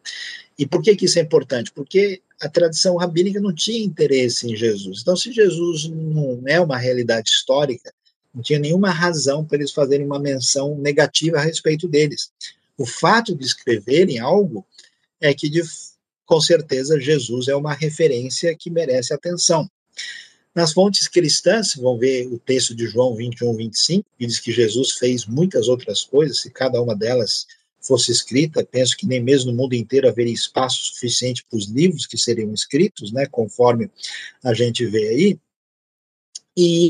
[0.59, 1.73] E por que, que isso é importante?
[1.73, 5.01] Porque a tradição rabínica não tinha interesse em Jesus.
[5.01, 7.93] Então, se Jesus não é uma realidade histórica,
[8.35, 12.31] não tinha nenhuma razão para eles fazerem uma menção negativa a respeito deles.
[12.77, 14.67] O fato de escreverem algo
[15.19, 15.63] é que, de,
[16.27, 19.71] com certeza, Jesus é uma referência que merece atenção.
[20.57, 24.93] Nas fontes cristãs, vão ver o texto de João 21, 25, que diz que Jesus
[24.93, 27.47] fez muitas outras coisas, e cada uma delas
[27.79, 32.07] fosse escrita, penso que nem mesmo no mundo inteiro haveria espaço suficiente para os livros
[32.07, 33.91] que seriam escritos, né, conforme
[34.43, 35.39] a gente vê aí.
[36.57, 36.89] E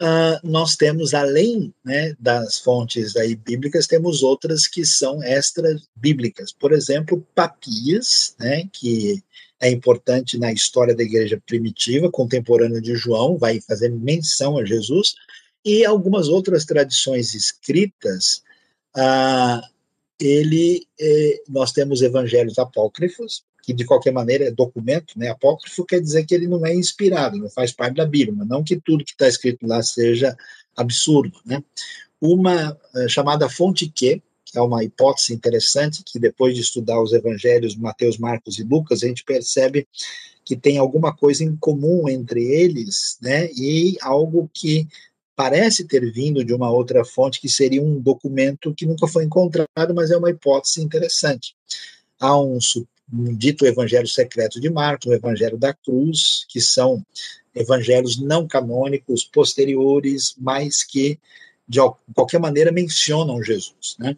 [0.00, 6.52] uh, nós temos, além né, das fontes aí bíblicas, temos outras que são extra-bíblicas.
[6.52, 9.24] Por exemplo, Papias, né, que
[9.64, 15.14] é importante na história da igreja primitiva, contemporânea de João, vai fazer menção a Jesus,
[15.64, 18.42] e algumas outras tradições escritas,
[18.94, 19.66] uh,
[20.20, 25.28] ele, eh, nós temos evangelhos apócrifos, que de qualquer maneira é documento, né?
[25.28, 28.62] Apócrifo quer dizer que ele não é inspirado, não faz parte da Bíblia, mas não
[28.62, 30.36] que tudo que está escrito lá seja
[30.76, 31.64] absurdo, né?
[32.20, 34.22] Uma uh, chamada fonte que
[34.54, 39.06] é uma hipótese interessante, que depois de estudar os evangelhos Mateus, Marcos e Lucas, a
[39.06, 39.86] gente percebe
[40.44, 43.50] que tem alguma coisa em comum entre eles, né?
[43.52, 44.86] E algo que
[45.34, 49.94] parece ter vindo de uma outra fonte, que seria um documento que nunca foi encontrado,
[49.94, 51.56] mas é uma hipótese interessante.
[52.20, 52.58] Há um
[53.12, 57.04] um dito Evangelho Secreto de Marcos, o Evangelho da Cruz, que são
[57.54, 61.18] evangelhos não canônicos posteriores, mas que
[61.66, 61.78] de
[62.14, 64.16] qualquer maneira mencionam Jesus, né?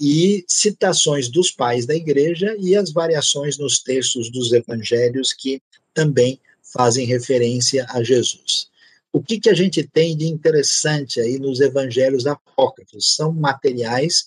[0.00, 5.60] E citações dos pais da igreja e as variações nos textos dos evangelhos que
[5.92, 8.68] também fazem referência a Jesus.
[9.12, 13.16] O que, que a gente tem de interessante aí nos evangelhos apócrifos?
[13.16, 14.26] São materiais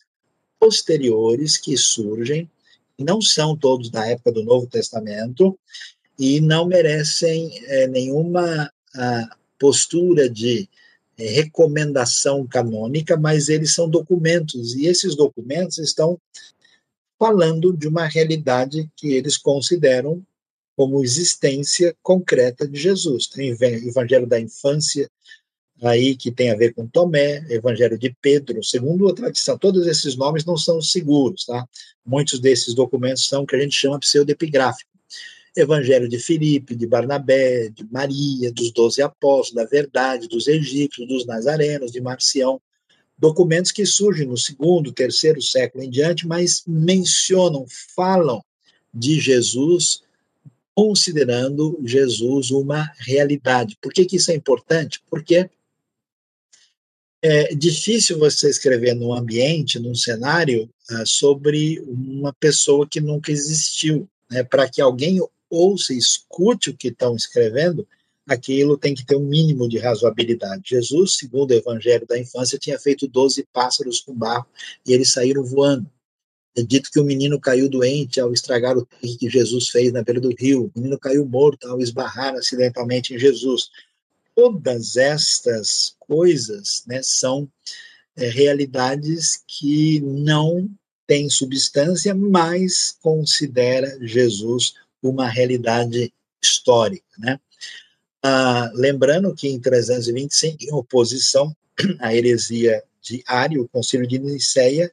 [0.59, 2.49] posteriores que surgem
[3.01, 5.57] não são todos da época do Novo Testamento
[6.17, 8.71] e não merecem é, nenhuma
[9.57, 10.67] postura de
[11.29, 16.19] recomendação canônica, mas eles são documentos e esses documentos estão
[17.19, 20.23] falando de uma realidade que eles consideram
[20.75, 23.27] como existência concreta de Jesus.
[23.27, 25.09] Tem o Evangelho da Infância
[25.81, 29.57] aí que tem a ver com Tomé, Evangelho de Pedro, segundo a tradição.
[29.57, 31.67] Todos esses nomes não são seguros, tá?
[32.05, 34.90] Muitos desses documentos são o que a gente chama pseudepigráfico.
[35.55, 41.25] Evangelho de Filipe, de Barnabé, de Maria, dos doze apóstolos, da verdade, dos egípcios, dos
[41.25, 42.61] nazarenos, de Marcião.
[43.17, 48.43] Documentos que surgem no segundo, terceiro século em diante, mas mencionam, falam
[48.93, 50.03] de Jesus,
[50.73, 53.77] considerando Jesus uma realidade.
[53.81, 55.01] Por que, que isso é importante?
[55.09, 55.49] Porque
[57.21, 64.09] é difícil você escrever num ambiente, num cenário, uh, sobre uma pessoa que nunca existiu.
[64.29, 64.43] Né?
[64.43, 65.19] Para que alguém
[65.51, 67.87] ouça e escute o que estão escrevendo,
[68.27, 70.63] aquilo tem que ter um mínimo de razoabilidade.
[70.65, 74.47] Jesus, segundo o Evangelho da infância, tinha feito 12 pássaros com barro
[74.85, 75.89] e eles saíram voando.
[76.55, 80.19] É dito que o menino caiu doente ao estragar o que Jesus fez na beira
[80.19, 80.71] do rio.
[80.73, 83.69] O menino caiu morto ao esbarrar acidentalmente em Jesus
[84.35, 87.49] todas estas coisas né, são
[88.15, 90.69] é, realidades que não
[91.07, 97.05] têm substância, mas considera Jesus uma realidade histórica.
[97.17, 97.39] Né?
[98.23, 101.55] Ah, lembrando que em 325, em oposição
[101.99, 104.91] à heresia de Ário, o Concílio de Niceia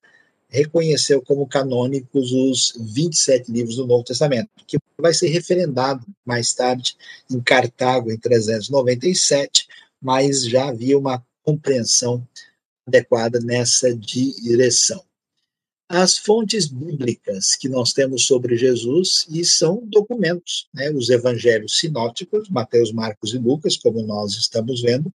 [0.49, 6.97] reconheceu como canônicos os 27 livros do Novo Testamento, que vai ser referendado mais tarde
[7.31, 9.69] em Cartago, em 397,
[10.01, 12.27] mas já havia uma compreensão
[12.87, 15.05] adequada nessa direção.
[15.89, 20.91] As fontes bíblicas que nós temos sobre Jesus e são documentos, né?
[20.91, 25.11] os evangelhos sinóticos, Mateus, Marcos e Lucas, como nós estamos vendo,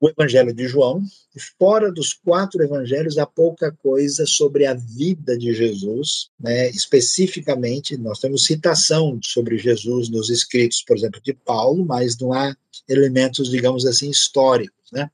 [0.00, 1.02] o Evangelho de João,
[1.34, 6.68] e fora dos quatro evangelhos há pouca coisa sobre a vida de Jesus, né?
[6.70, 12.54] especificamente, nós temos citação sobre Jesus nos escritos, por exemplo, de Paulo, mas não há
[12.88, 14.90] elementos, digamos assim, históricos.
[14.92, 15.10] Né?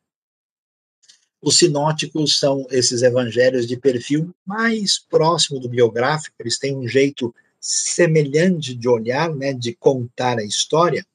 [1.43, 7.35] Os sinóticos são esses evangelhos de perfil mais próximo do biográfico, eles têm um jeito
[7.61, 11.07] semelhante de olhar, né, de contar a história.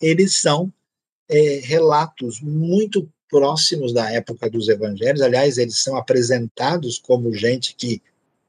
[0.00, 0.72] Eles são
[1.28, 5.20] é, relatos muito próximos da época dos evangelhos.
[5.20, 8.00] Aliás, eles são apresentados como gente que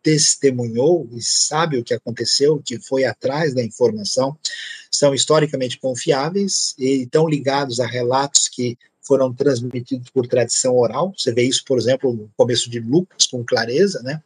[0.03, 4.37] testemunhou e sabe o que aconteceu, que foi atrás da informação,
[4.89, 8.77] são historicamente confiáveis e estão ligados a relatos que
[9.07, 11.13] foram transmitidos por tradição oral.
[11.17, 14.21] Você vê isso, por exemplo, no começo de Lucas, com clareza, né?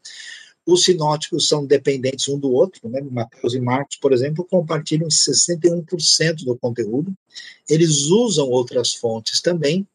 [0.66, 3.02] Os sinóticos são dependentes um do outro, né?
[3.10, 7.14] Mateus e Marcos, por exemplo, compartilham 61% do conteúdo.
[7.70, 9.88] Eles usam outras fontes também,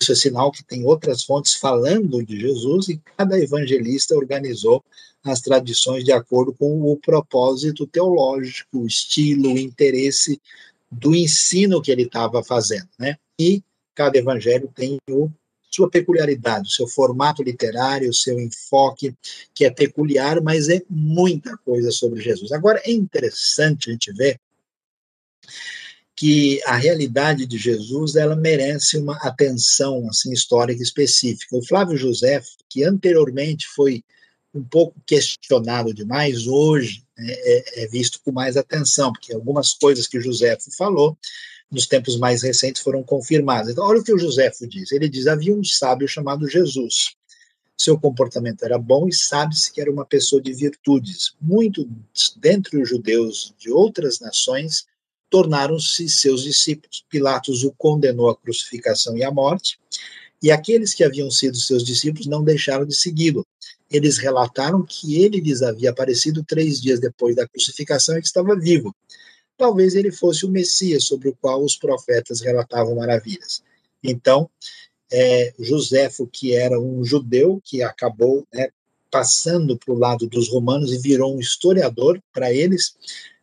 [0.00, 4.84] isso é sinal que tem outras fontes falando de Jesus e cada evangelista organizou
[5.22, 10.40] as tradições de acordo com o propósito teológico, o estilo, o interesse
[10.90, 13.16] do ensino que ele estava fazendo, né?
[13.38, 13.62] E
[13.94, 15.30] cada evangelho tem o
[15.74, 19.12] sua peculiaridade, o seu formato literário, o seu enfoque,
[19.52, 22.52] que é peculiar, mas é muita coisa sobre Jesus.
[22.52, 24.38] Agora, é interessante a gente ver
[26.16, 31.56] que a realidade de Jesus ela merece uma atenção assim histórica específica.
[31.56, 34.04] O Flávio José, que anteriormente foi
[34.54, 40.06] um pouco questionado demais, hoje né, é, é, visto com mais atenção, porque algumas coisas
[40.06, 41.18] que José falou
[41.74, 43.72] nos tempos mais recentes foram confirmadas.
[43.72, 44.92] Então, olha o que o José diz.
[44.92, 47.16] Ele diz: havia um sábio chamado Jesus.
[47.76, 51.34] Seu comportamento era bom e sabe-se que era uma pessoa de virtudes.
[51.40, 51.84] Muitos
[52.36, 54.86] dentre os judeus de outras nações
[55.28, 57.04] tornaram-se seus discípulos.
[57.10, 59.78] Pilatos o condenou à crucificação e à morte,
[60.40, 63.44] e aqueles que haviam sido seus discípulos não deixaram de segui-lo.
[63.90, 68.54] Eles relataram que ele lhes havia aparecido três dias depois da crucificação e que estava
[68.54, 68.94] vivo.
[69.56, 73.62] Talvez ele fosse o Messias sobre o qual os profetas relatavam maravilhas.
[74.02, 74.50] Então,
[75.10, 78.68] é, Joséfo, que era um judeu que acabou né,
[79.10, 82.96] passando para o lado dos romanos e virou um historiador para eles,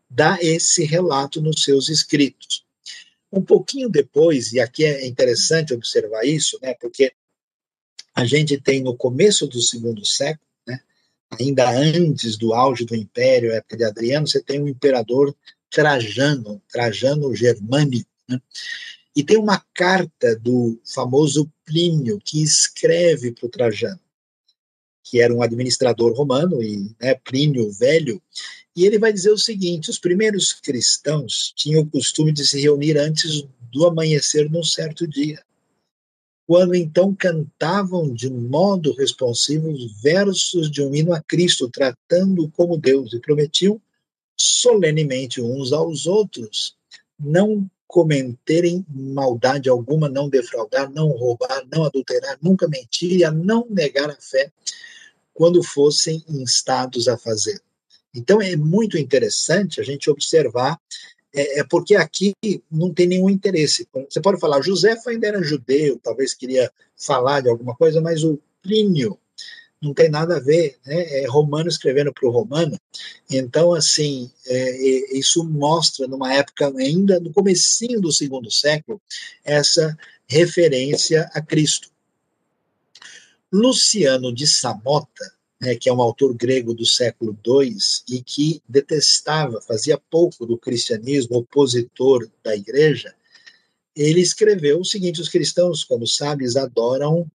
[0.09, 2.66] dá esse relato nos seus escritos.
[3.32, 7.14] Um pouquinho depois, e aqui é interessante observar isso, né, porque
[8.14, 10.82] a gente tem no começo do segundo século, né,
[11.39, 15.34] ainda antes do auge do império, época de Adriano, você tem o imperador
[15.72, 18.39] Trajano, Trajano Germânico, né,
[19.15, 23.99] e tem uma carta do famoso Plínio que escreve para o Trajano,
[25.03, 28.22] que era um administrador romano, e né, Plínio Velho,
[28.76, 32.97] e ele vai dizer o seguinte: os primeiros cristãos tinham o costume de se reunir
[32.97, 35.41] antes do amanhecer num certo dia,
[36.45, 43.13] quando então cantavam de modo responsivo versos de um hino a Cristo, tratando-o como Deus,
[43.13, 43.82] e prometiam
[44.42, 46.76] solenemente uns aos outros
[47.20, 53.68] não cometerem maldade alguma, não defraudar, não roubar, não adulterar, nunca mentir e a não
[53.70, 54.50] negar a fé
[55.34, 57.62] quando fossem instados a fazer.
[58.16, 60.80] Então é muito interessante a gente observar,
[61.34, 62.34] é, é, porque aqui
[62.70, 63.88] não tem nenhum interesse.
[64.10, 68.39] Você pode falar, José ainda era judeu, talvez queria falar de alguma coisa, mas o
[68.62, 69.18] Plínio
[69.82, 71.23] não tem nada a ver, né?
[71.23, 72.79] É romano escrevendo para o romano.
[73.29, 79.01] Então, assim, é, isso mostra, numa época ainda, no comecinho do segundo século,
[79.43, 81.89] essa referência a Cristo.
[83.51, 87.75] Luciano de Samota, né, que é um autor grego do século II
[88.09, 93.13] e que detestava, fazia pouco do cristianismo, opositor da igreja,
[93.95, 97.29] ele escreveu o seguinte: os cristãos, como sabes, adoram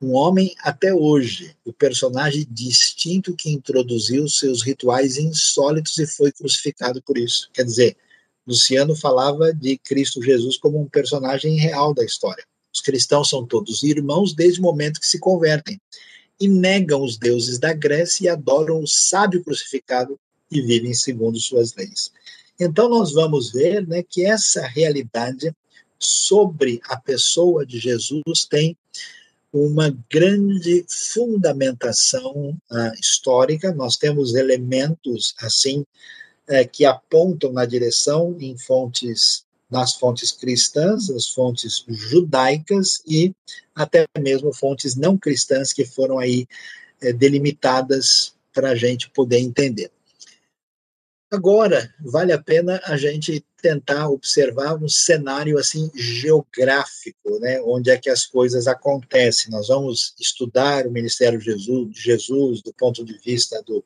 [0.00, 7.02] um homem até hoje, o personagem distinto que introduziu seus rituais insólitos e foi crucificado
[7.02, 7.50] por isso.
[7.52, 7.96] Quer dizer,
[8.46, 12.42] Luciano falava de Cristo Jesus como um personagem real da história.
[12.72, 15.78] Os cristãos são todos irmãos desde o momento que se convertem
[16.40, 20.18] e negam os deuses da Grécia e adoram o sábio crucificado
[20.50, 22.10] e vivem segundo suas leis.
[22.58, 25.54] Então nós vamos ver né, que essa realidade
[25.98, 28.74] sobre a pessoa de Jesus tem
[29.52, 33.72] uma grande fundamentação uh, histórica.
[33.72, 41.28] Nós temos elementos assim uh, que apontam na direção em fontes nas fontes cristãs, as
[41.28, 43.32] fontes judaicas e
[43.72, 46.46] até mesmo fontes não cristãs que foram aí
[47.00, 49.90] é, delimitadas para a gente poder entender.
[51.30, 57.96] Agora, vale a pena a gente tentar observar um cenário assim geográfico, né, onde é
[57.96, 59.50] que as coisas acontecem.
[59.50, 63.84] Nós vamos estudar o ministério de Jesus, de Jesus do ponto de vista do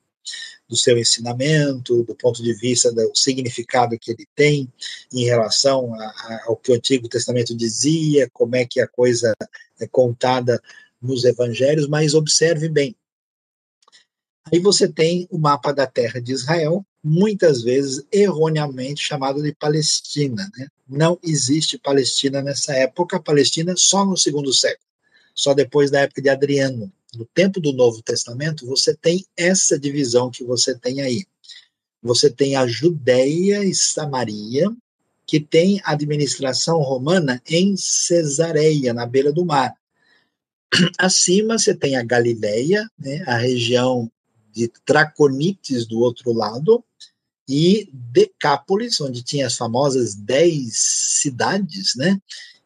[0.68, 4.72] do seu ensinamento, do ponto de vista do significado que ele tem
[5.12, 9.34] em relação a, a, ao que o Antigo Testamento dizia, como é que a coisa
[9.78, 10.60] é contada
[11.00, 12.96] nos evangelhos, mas observe bem.
[14.52, 20.50] Aí você tem o mapa da terra de Israel, muitas vezes erroneamente chamado de Palestina.
[20.56, 20.68] Né?
[20.88, 24.86] Não existe Palestina nessa época, Palestina só no segundo século,
[25.34, 26.92] só depois da época de Adriano.
[27.14, 31.24] No tempo do Novo Testamento, você tem essa divisão que você tem aí.
[32.02, 34.70] Você tem a Judéia e Samaria,
[35.26, 39.74] que tem administração romana em Cesareia, na beira do mar.
[40.98, 44.10] Acima você tem a Galileia, né, a região
[44.54, 46.84] de Traconites do outro lado,
[47.48, 52.18] e Decápolis, onde tinha as famosas dez cidades, né,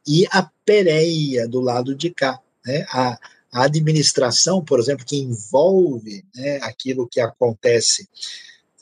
[0.07, 2.41] e a Pérea do lado de cá.
[2.65, 3.19] Né, a,
[3.53, 8.09] a administração, por exemplo, que envolve né, aquilo que acontece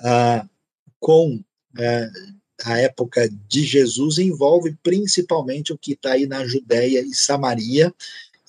[0.01, 0.47] ah,
[1.01, 1.43] com
[1.79, 2.11] ah,
[2.65, 7.95] a época de Jesus, envolve principalmente o que está aí na Judéia e Samaria,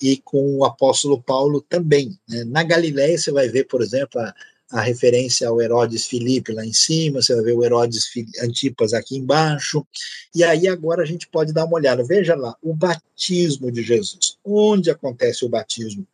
[0.00, 2.18] e com o apóstolo Paulo também.
[2.28, 2.44] Né?
[2.44, 4.34] Na Galiléia você vai ver, por exemplo, a,
[4.70, 8.08] a, referência ao Herodes Filipe lá em cima, você vai ver o Herodes
[8.42, 9.86] Antipas aqui embaixo,
[10.34, 12.04] e aí agora a gente pode dar uma olhada.
[12.04, 14.38] Veja lá, o batismo de Jesus.
[14.44, 16.06] Onde acontece o batismo?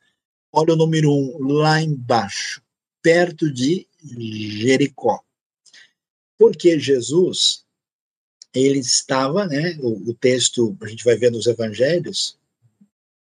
[0.52, 2.62] Olha o número um, lá embaixo,
[3.02, 5.20] perto de Jericó.
[6.38, 7.64] Porque Jesus,
[8.54, 12.38] ele estava, né, o, o texto, a gente vai ver nos evangelhos,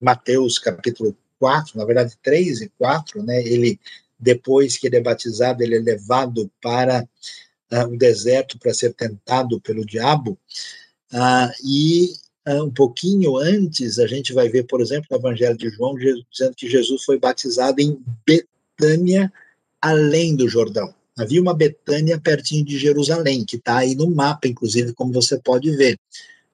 [0.05, 3.81] Mateus capítulo 4, na verdade 3 e 4, né, ele,
[4.19, 7.07] depois que ele é batizado, ele é levado para
[7.73, 10.39] uh, o deserto para ser tentado pelo diabo,
[11.13, 12.13] uh, e
[12.47, 16.25] uh, um pouquinho antes, a gente vai ver, por exemplo, no Evangelho de João, Jesus,
[16.31, 19.33] dizendo que Jesus foi batizado em Betânia,
[19.81, 20.95] além do Jordão.
[21.17, 25.71] Havia uma Betânia pertinho de Jerusalém, que está aí no mapa, inclusive, como você pode
[25.77, 25.99] ver.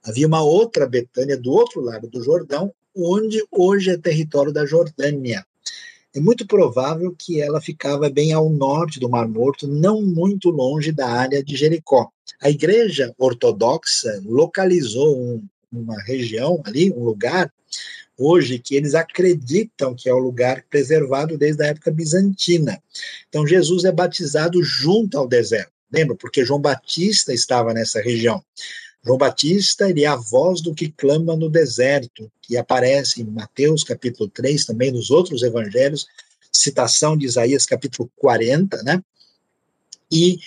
[0.03, 5.45] Havia uma outra Betânia do outro lado do Jordão, onde hoje é território da Jordânia.
[6.14, 10.91] É muito provável que ela ficava bem ao norte do Mar Morto, não muito longe
[10.91, 12.11] da área de Jericó.
[12.43, 17.53] A igreja ortodoxa localizou um, uma região ali, um lugar,
[18.18, 22.82] hoje, que eles acreditam que é o lugar preservado desde a época bizantina.
[23.28, 25.72] Então, Jesus é batizado junto ao deserto.
[25.93, 26.16] Lembra?
[26.16, 28.43] Porque João Batista estava nessa região.
[29.05, 33.82] João Batista ele é a voz do que clama no deserto, que aparece em Mateus
[33.82, 36.07] capítulo 3, também nos outros evangelhos,
[36.53, 39.03] citação de Isaías capítulo 40, né?
[40.11, 40.38] E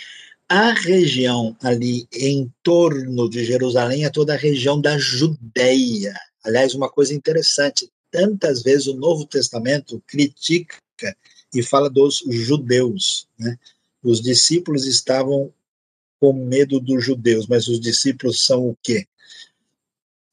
[0.48, 6.14] a região ali em torno de Jerusalém é toda a região da Judéia.
[6.44, 10.76] Aliás, uma coisa interessante, tantas vezes o Novo Testamento critica
[11.54, 13.58] e fala dos judeus, né?
[14.04, 15.52] Os discípulos estavam
[16.24, 19.06] com medo dos judeus, mas os discípulos são o quê?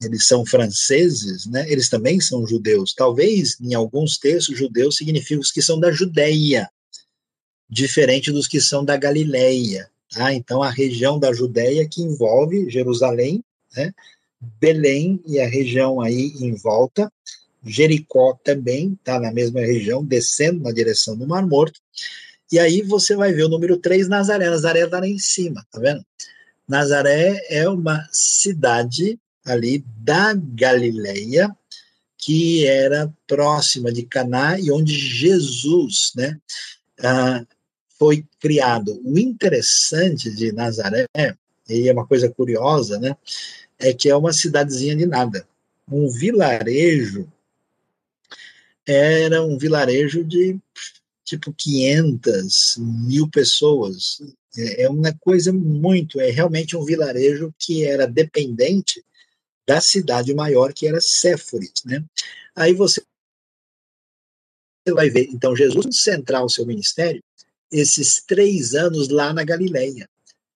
[0.01, 1.69] Eles são franceses, né?
[1.69, 2.93] Eles também são judeus.
[2.93, 6.69] Talvez, em alguns textos, judeus significam os que são da Judéia,
[7.69, 9.89] diferente dos que são da Galileia.
[10.09, 10.33] Tá?
[10.33, 13.43] Então, a região da Judéia que envolve Jerusalém,
[13.75, 13.93] né?
[14.61, 17.11] Belém e a região aí em volta,
[17.65, 21.81] Jericó também está na mesma região, descendo na direção do Mar Morto,
[22.51, 24.49] e aí você vai ver o número 3, Nazaré.
[24.49, 26.05] Nazaré está lá em cima, tá vendo?
[26.67, 31.55] Nazaré é uma cidade ali da Galileia,
[32.17, 36.37] que era próxima de Caná e onde Jesus, né,
[36.99, 37.43] ah,
[37.97, 39.01] foi criado.
[39.03, 41.07] O interessante de Nazaré,
[41.67, 43.15] e é uma coisa curiosa, né,
[43.79, 45.47] é que é uma cidadezinha de nada.
[45.89, 47.31] Um vilarejo
[48.85, 50.59] era um vilarejo de
[51.31, 54.21] tipo 500 mil pessoas.
[54.57, 59.03] É, é uma coisa muito, é realmente um vilarejo que era dependente
[59.65, 62.03] da cidade maior, que era Séforis, né?
[62.55, 63.01] Aí você
[64.89, 67.23] vai ver, então, Jesus centrar o seu ministério
[67.71, 70.09] esses três anos lá na Galileia.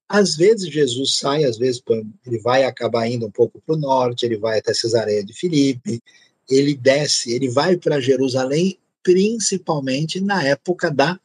[0.09, 1.81] Às vezes Jesus sai, às vezes
[2.25, 6.01] ele vai acabar indo um pouco para o norte, ele vai até Cesareia de Filipe,
[6.49, 11.19] ele desce, ele vai para Jerusalém principalmente na época da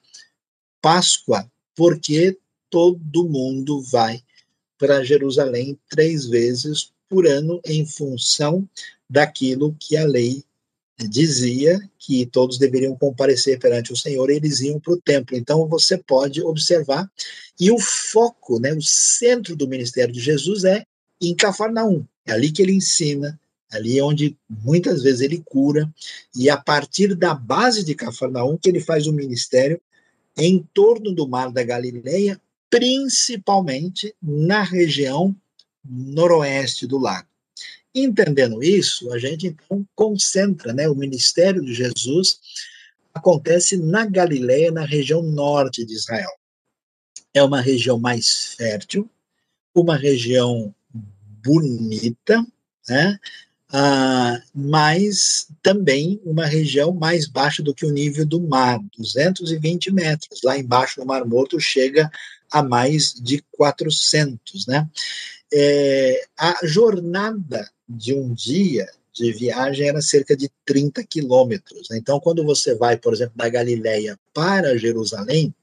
[0.83, 4.22] Páscoa, porque todo mundo vai
[4.78, 8.68] para Jerusalém três vezes por ano em função
[9.09, 10.45] daquilo que a lei
[11.09, 15.35] dizia que todos deveriam comparecer perante o Senhor, e eles iam para o templo.
[15.35, 17.11] Então você pode observar
[17.59, 20.85] e o foco, né, o centro do ministério de Jesus é
[21.18, 22.05] em Cafarnaum.
[22.26, 23.39] É ali que ele ensina,
[23.71, 25.93] Ali é onde muitas vezes ele cura,
[26.35, 29.81] e a partir da base de Cafarnaum que ele faz o ministério
[30.37, 35.35] em torno do Mar da Galileia, principalmente na região
[35.85, 37.29] noroeste do lago.
[37.95, 40.89] Entendendo isso, a gente então concentra, né?
[40.89, 42.39] O ministério de Jesus
[43.12, 46.31] acontece na Galileia, na região norte de Israel.
[47.35, 49.11] É uma região mais fértil,
[49.75, 50.73] uma região
[51.43, 52.47] bonita,
[52.89, 53.18] né?
[53.73, 60.43] Ah, mas também uma região mais baixa do que o nível do mar, 220 metros.
[60.43, 62.11] Lá embaixo no Mar Morto chega
[62.51, 64.89] a mais de 400, né?
[65.53, 71.89] É, a jornada de um dia de viagem era cerca de 30 quilômetros.
[71.91, 71.99] Né?
[71.99, 75.55] Então, quando você vai, por exemplo, da Galileia para Jerusalém,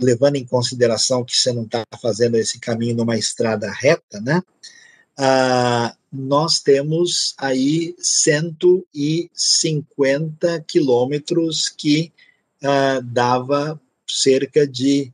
[0.00, 4.42] levando em consideração que você não está fazendo esse caminho numa estrada reta, né?
[5.16, 12.12] Ah, nós temos aí 150 quilômetros que
[12.62, 15.12] ah, dava cerca de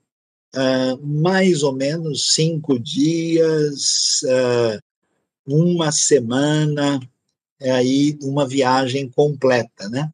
[0.55, 4.79] ah, mais ou menos cinco dias, ah,
[5.47, 7.01] uma semana,
[7.61, 10.13] é aí uma viagem completa, né?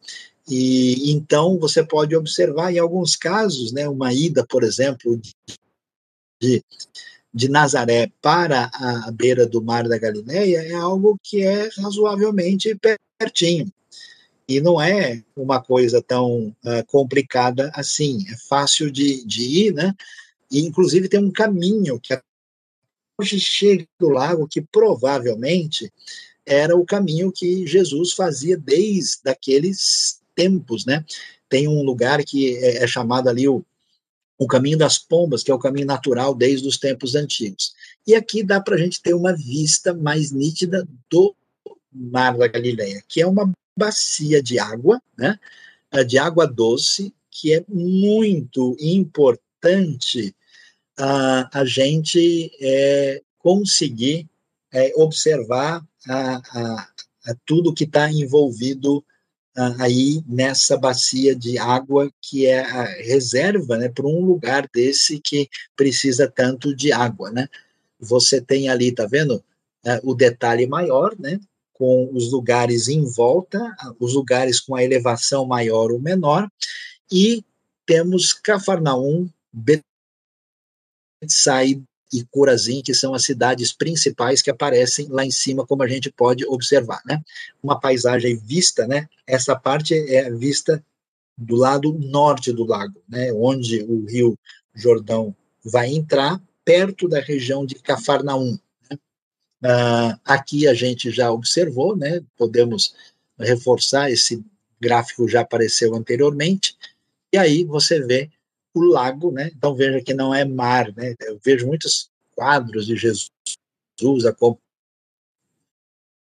[0.49, 5.35] E então você pode observar em alguns casos, né, uma ida, por exemplo, de,
[6.41, 6.65] de
[7.49, 12.79] Nazaré para a beira do Mar da Galileia é algo que é razoavelmente
[13.19, 13.73] pertinho.
[14.47, 19.95] E não é uma coisa tão uh, complicada assim, é fácil de, de ir, né?
[20.51, 22.19] E, inclusive, tem um caminho que
[23.19, 25.91] hoje chega do lago que provavelmente
[26.45, 31.05] era o caminho que Jesus fazia desde aqueles tempos, né?
[31.49, 33.65] Tem um lugar que é, é chamado ali o,
[34.39, 37.73] o caminho das pombas, que é o caminho natural desde os tempos antigos.
[38.07, 41.35] E aqui dá para a gente ter uma vista mais nítida do
[41.93, 45.39] Mar da Galileia, que é uma bacia de água, né?
[46.07, 50.35] De água doce, que é muito importante
[50.99, 54.29] a, a gente é, conseguir
[54.73, 56.89] é, observar a, a,
[57.27, 59.05] a tudo que está envolvido
[59.79, 65.49] aí nessa bacia de água que é a reserva né, para um lugar desse que
[65.77, 67.31] precisa tanto de água.
[67.31, 67.49] Né?
[68.01, 69.43] Você tem ali, tá vendo,
[69.85, 71.39] é, o detalhe maior, né,
[71.73, 73.61] com os lugares em volta,
[73.99, 76.49] os lugares com a elevação maior ou menor,
[77.11, 77.45] e
[77.85, 79.29] temos Cafarnaum,
[81.21, 81.83] Betsaida
[82.13, 86.11] e Corazim, que são as cidades principais que aparecem lá em cima, como a gente
[86.11, 87.21] pode observar, né?
[87.63, 89.09] Uma paisagem vista, né?
[89.27, 90.85] Essa parte é vista
[91.37, 93.33] do lado norte do lago, né?
[93.33, 94.39] Onde o rio
[94.75, 95.35] Jordão
[95.65, 98.59] vai entrar, perto da região de Cafarnaum.
[98.91, 98.99] Né?
[99.65, 102.21] Ah, aqui a gente já observou, né?
[102.37, 102.95] Podemos
[103.39, 104.45] reforçar esse
[104.81, 106.77] gráfico já apareceu anteriormente,
[107.33, 108.29] e aí você vê
[108.75, 109.51] o lago, né?
[109.57, 111.15] Então veja que não é mar, né?
[111.21, 113.31] Eu vejo muitos quadros de Jesus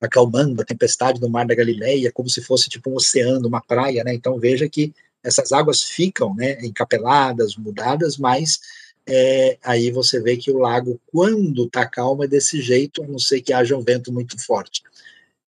[0.01, 4.03] acalmando a tempestade no mar da Galileia, como se fosse tipo um oceano, uma praia,
[4.03, 4.13] né?
[4.13, 8.61] Então veja que essas águas ficam, né, encapeladas, mudadas, mas
[9.07, 13.19] é, aí você vê que o lago, quando está calmo, é desse jeito, a não
[13.19, 14.83] ser que haja um vento muito forte.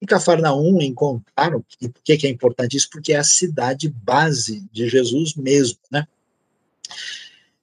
[0.02, 2.90] Em Cafarnaum encontraram, e por que, que é importante isso?
[2.90, 6.06] Porque é a cidade base de Jesus mesmo, né?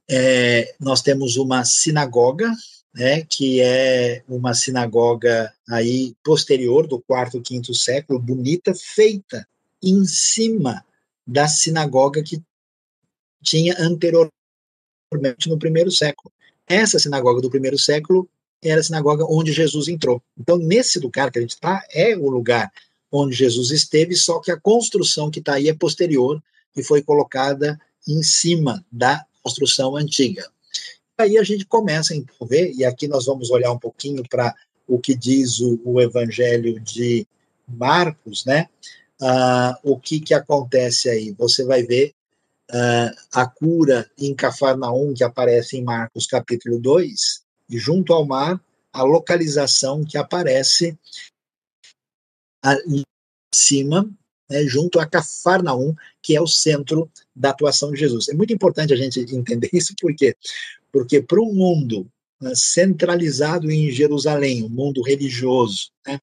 [0.09, 2.51] É, nós temos uma sinagoga,
[2.93, 9.47] né, que é uma sinagoga aí posterior do quarto, quinto século, bonita, feita
[9.81, 10.85] em cima
[11.25, 12.41] da sinagoga que
[13.41, 14.31] tinha anteriormente
[15.47, 16.31] no primeiro século.
[16.67, 18.29] Essa sinagoga do primeiro século
[18.63, 20.21] era a sinagoga onde Jesus entrou.
[20.37, 22.71] Então, nesse lugar que a gente está, é o lugar
[23.11, 26.41] onde Jesus esteve, só que a construção que está aí é posterior
[26.75, 30.49] e foi colocada em cima da construção antiga.
[31.17, 34.55] Aí a gente começa a ver, e aqui nós vamos olhar um pouquinho para
[34.87, 37.27] o que diz o, o, Evangelho de
[37.67, 38.67] Marcos, né?
[39.21, 41.31] Ah, o que, que acontece aí?
[41.37, 42.13] Você vai ver
[42.71, 48.59] ah, a cura em Cafarnaum, que aparece em Marcos capítulo 2, e junto ao mar,
[48.91, 50.97] a localização que aparece
[52.61, 53.03] ali em
[53.53, 54.09] cima
[54.51, 58.27] né, junto a Cafarnaum, que é o centro da atuação de Jesus.
[58.27, 60.35] É muito importante a gente entender isso, por quê?
[60.91, 62.05] Porque para um mundo
[62.39, 66.19] né, centralizado em Jerusalém, um mundo religioso, né,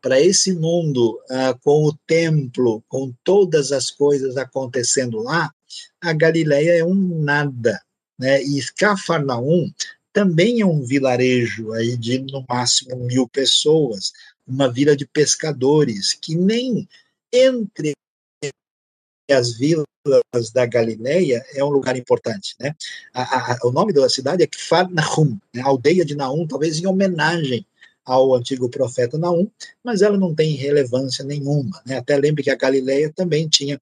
[0.00, 5.52] para esse mundo uh, com o templo, com todas as coisas acontecendo lá,
[6.00, 7.78] a Galileia é um nada,
[8.18, 8.40] né?
[8.42, 9.70] E Cafarnaum
[10.12, 14.12] também é um vilarejo aí de no máximo mil pessoas,
[14.46, 16.88] uma vila de pescadores que nem
[17.32, 17.92] entre
[19.30, 19.86] as vilas
[20.54, 22.74] da Galileia é um lugar importante, né?
[23.12, 25.62] A, a, o nome da cidade é Kfar Nahum, né?
[25.62, 27.66] aldeia de Nahum, talvez em homenagem
[28.08, 29.46] ao antigo profeta Naum,
[29.84, 31.80] mas ela não tem relevância nenhuma.
[31.84, 31.98] Né?
[31.98, 33.78] Até lembre que a Galileia também tinha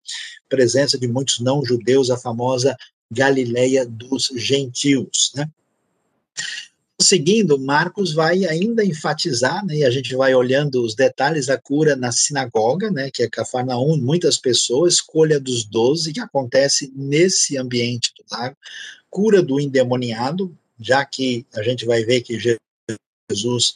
[0.48, 2.76] presença de muitos não-judeus, a famosa
[3.08, 5.32] Galileia dos gentios.
[5.36, 5.48] Né?
[7.00, 11.94] Seguindo, Marcos vai ainda enfatizar, né, e a gente vai olhando os detalhes da cura
[11.94, 18.12] na sinagoga, né, que é Cafarnaum, muitas pessoas, escolha dos doze, que acontece nesse ambiente
[18.16, 18.56] do lago,
[19.10, 23.74] cura do endemoniado, já que a gente vai ver que Jesus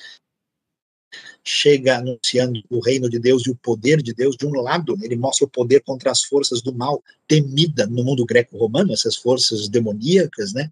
[1.45, 4.36] chega anunciando o reino de Deus e o poder de Deus.
[4.36, 8.24] De um lado, ele mostra o poder contra as forças do mal, temida no mundo
[8.24, 10.70] greco-romano, essas forças demoníacas, né?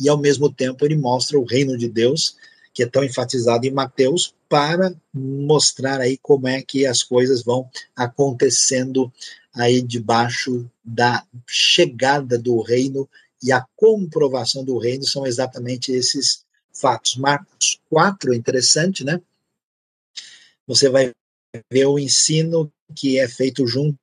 [0.00, 2.36] E ao mesmo tempo ele mostra o reino de Deus,
[2.72, 7.68] que é tão enfatizado em Mateus, para mostrar aí como é que as coisas vão
[7.96, 9.12] acontecendo
[9.54, 13.08] aí debaixo da chegada do reino
[13.42, 17.16] e a comprovação do reino são exatamente esses fatos.
[17.16, 19.20] Marcos 4, interessante, né?
[20.66, 21.12] Você vai
[21.72, 23.96] ver o ensino que é feito junto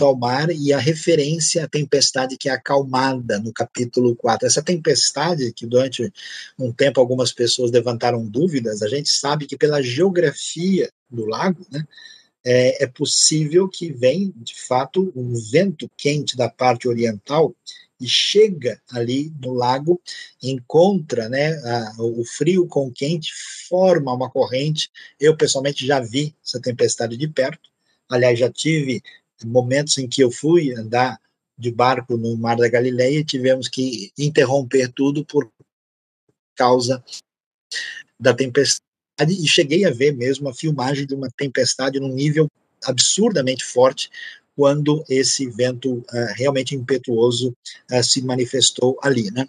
[0.00, 4.46] ao mar e a referência à tempestade que é acalmada no capítulo 4.
[4.46, 6.12] Essa tempestade, que durante
[6.58, 11.84] um tempo algumas pessoas levantaram dúvidas, a gente sabe que pela geografia do lago, né,
[12.44, 17.54] é, é possível que venha, de fato, um vento quente da parte oriental
[18.00, 20.00] e chega ali no lago,
[20.42, 23.30] encontra né, a, o frio com o quente,
[23.68, 24.90] forma uma corrente.
[25.18, 27.68] Eu, pessoalmente, já vi essa tempestade de perto.
[28.08, 29.02] Aliás, já tive
[29.44, 31.20] momentos em que eu fui andar
[31.56, 35.50] de barco no Mar da Galileia e tivemos que interromper tudo por
[36.56, 37.04] causa
[38.18, 38.82] da tempestade.
[39.28, 42.48] E cheguei a ver mesmo a filmagem de uma tempestade num nível
[42.84, 44.10] absurdamente forte,
[44.60, 46.04] quando esse vento uh,
[46.36, 47.56] realmente impetuoso
[47.90, 49.48] uh, se manifestou ali, né?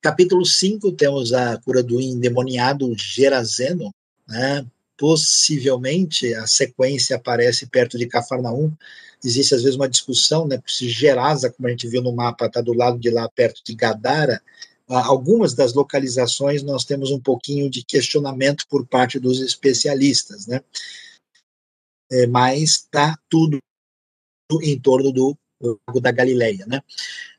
[0.00, 3.92] Capítulo 5, temos a cura do endemoniado Gerazeno,
[4.28, 4.64] né?
[4.96, 8.72] Possivelmente a sequência aparece perto de Cafarnaum.
[9.24, 10.62] Existe às vezes uma discussão, né?
[10.68, 13.74] Se Gerasa, como a gente viu no mapa, está do lado de lá, perto de
[13.74, 14.40] Gadara,
[14.86, 20.60] algumas das localizações nós temos um pouquinho de questionamento por parte dos especialistas, né?
[22.08, 23.58] É, mas está tudo
[24.62, 26.80] em torno do Lago da Galileia, né?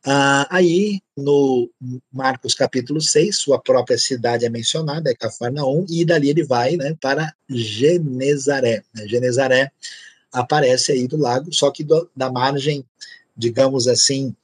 [0.05, 1.69] Ah, aí, no
[2.11, 6.95] Marcos capítulo 6, sua própria cidade é mencionada, é Cafarnaum, e dali ele vai né,
[7.01, 8.83] para Genezaré.
[8.93, 9.07] Né?
[9.07, 9.71] Genezaré
[10.31, 12.85] aparece aí do lago, só que do, da margem,
[13.35, 14.35] digamos assim,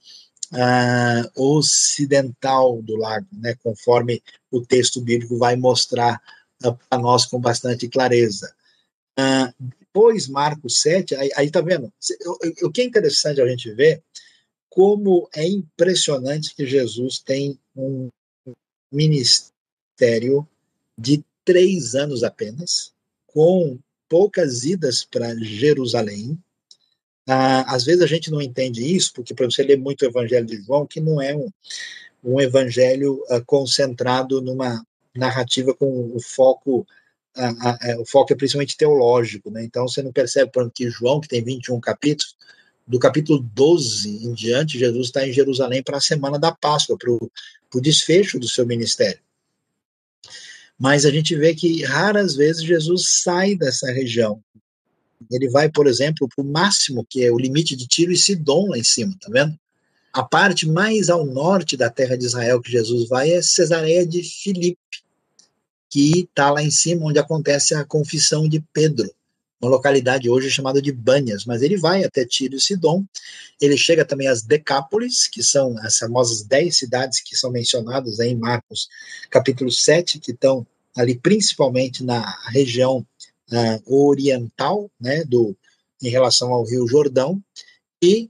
[0.51, 6.19] ah, ocidental do lago, né, conforme o texto bíblico vai mostrar
[6.63, 8.51] ah, para nós com bastante clareza.
[9.15, 9.53] Ah,
[9.97, 11.91] depois, Marcos 7, aí, aí tá vendo?
[12.61, 14.03] O, que é interessante a gente ver,
[14.69, 18.09] como é impressionante que Jesus tem um
[18.91, 20.47] ministério
[20.95, 22.93] de três anos apenas,
[23.25, 26.37] com poucas idas para Jerusalém.
[27.27, 30.45] Ah, às vezes a gente não entende isso, porque para você ler muito o Evangelho
[30.45, 31.49] de João, que não é um,
[32.23, 34.85] um evangelho ah, concentrado numa
[35.15, 36.85] narrativa com o foco
[37.37, 39.63] a, a, é, o foco é principalmente teológico, né?
[39.63, 42.35] Então você não percebe, por exemplo, que João, que tem 21 capítulos,
[42.87, 47.11] do capítulo 12 em diante, Jesus está em Jerusalém para a semana da Páscoa, para
[47.11, 49.19] o desfecho do seu ministério.
[50.79, 54.41] Mas a gente vê que raras vezes Jesus sai dessa região.
[55.29, 58.69] Ele vai, por exemplo, para o máximo, que é o limite de Tiro e Sidom
[58.69, 59.57] lá em cima, tá vendo?
[60.13, 64.23] A parte mais ao norte da terra de Israel que Jesus vai é Cesareia de
[64.23, 64.79] Filipe
[65.89, 69.09] que está lá em cima, onde acontece a confissão de Pedro,
[69.61, 73.03] uma localidade hoje chamada de Banhas, mas ele vai até Tiro e Sidom,
[73.59, 78.35] ele chega também às Decápolis, que são as famosas dez cidades que são mencionadas em
[78.35, 78.87] Marcos
[79.29, 80.65] capítulo 7, que estão
[80.95, 83.05] ali principalmente na região
[83.51, 85.55] uh, oriental, né, do,
[86.01, 87.41] em relação ao Rio Jordão,
[88.01, 88.29] e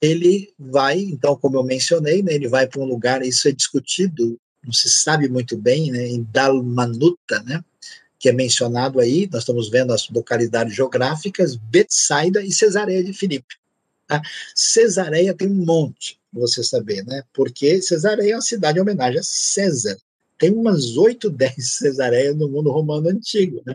[0.00, 4.38] ele vai, então, como eu mencionei, né, ele vai para um lugar, isso é discutido
[4.64, 7.62] não se sabe muito bem, né, em Dalmanuta, né,
[8.18, 13.56] que é mencionado aí, nós estamos vendo as localidades geográficas, Betsaida e Cesareia de Filipe.
[14.06, 14.20] Tá?
[14.54, 19.22] Cesareia tem um monte, você saber, né, porque Cesareia é uma cidade em homenagem a
[19.22, 19.96] César,
[20.38, 23.62] tem umas oito, dez cesareias no mundo romano antigo.
[23.64, 23.74] Né?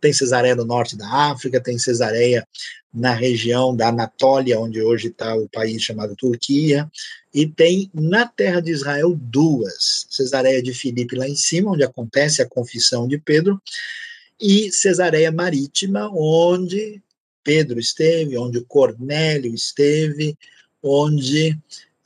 [0.00, 2.46] Tem cesareia no norte da África, tem cesareia
[2.92, 6.90] na região da Anatólia, onde hoje está o país chamado Turquia,
[7.34, 12.42] e tem na terra de Israel duas: Cesareia de Filipe, lá em cima, onde acontece
[12.42, 13.60] a confissão de Pedro,
[14.40, 17.02] e Cesareia Marítima, onde
[17.42, 20.36] Pedro esteve, onde Cornélio esteve,
[20.82, 21.56] onde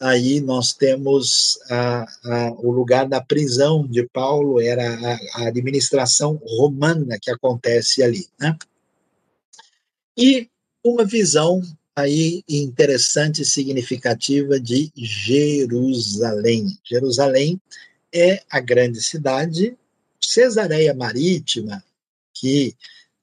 [0.00, 6.40] aí nós temos a, a, o lugar da prisão de Paulo, era a, a, administração
[6.42, 8.26] romana que acontece ali.
[8.38, 8.56] Né?
[10.16, 10.48] E
[10.84, 11.60] uma visão
[11.94, 16.78] aí interessante e significativa de Jerusalém.
[16.82, 17.60] Jerusalém
[18.12, 19.76] é a grande cidade,
[20.20, 21.82] Cesareia Marítima,
[22.32, 22.76] que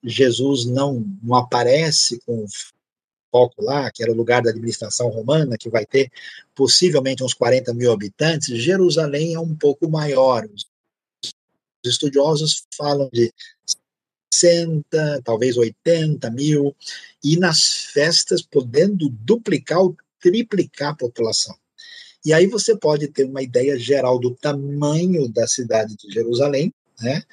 [0.04, 2.46] Jesus não, não aparece com
[3.32, 6.12] foco lá, que era o lugar da administração romana, que vai ter
[6.56, 10.48] possivelmente uns 40 mil habitantes, Jerusalém é um pouco maior.
[10.54, 10.66] Os
[11.86, 13.34] estudiosos falam de
[14.34, 16.76] 60, talvez 80 mil,
[17.24, 21.56] e nas festas podendo duplicar ou triplicar a população.
[22.26, 27.24] E aí você pode ter uma ideia geral do tamanho da cidade de Jerusalém, né?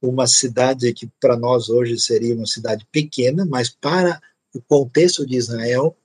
[0.00, 4.20] Uma cidade que para nós hoje seria uma cidade pequena, mas para
[4.54, 5.96] o contexto de Israel,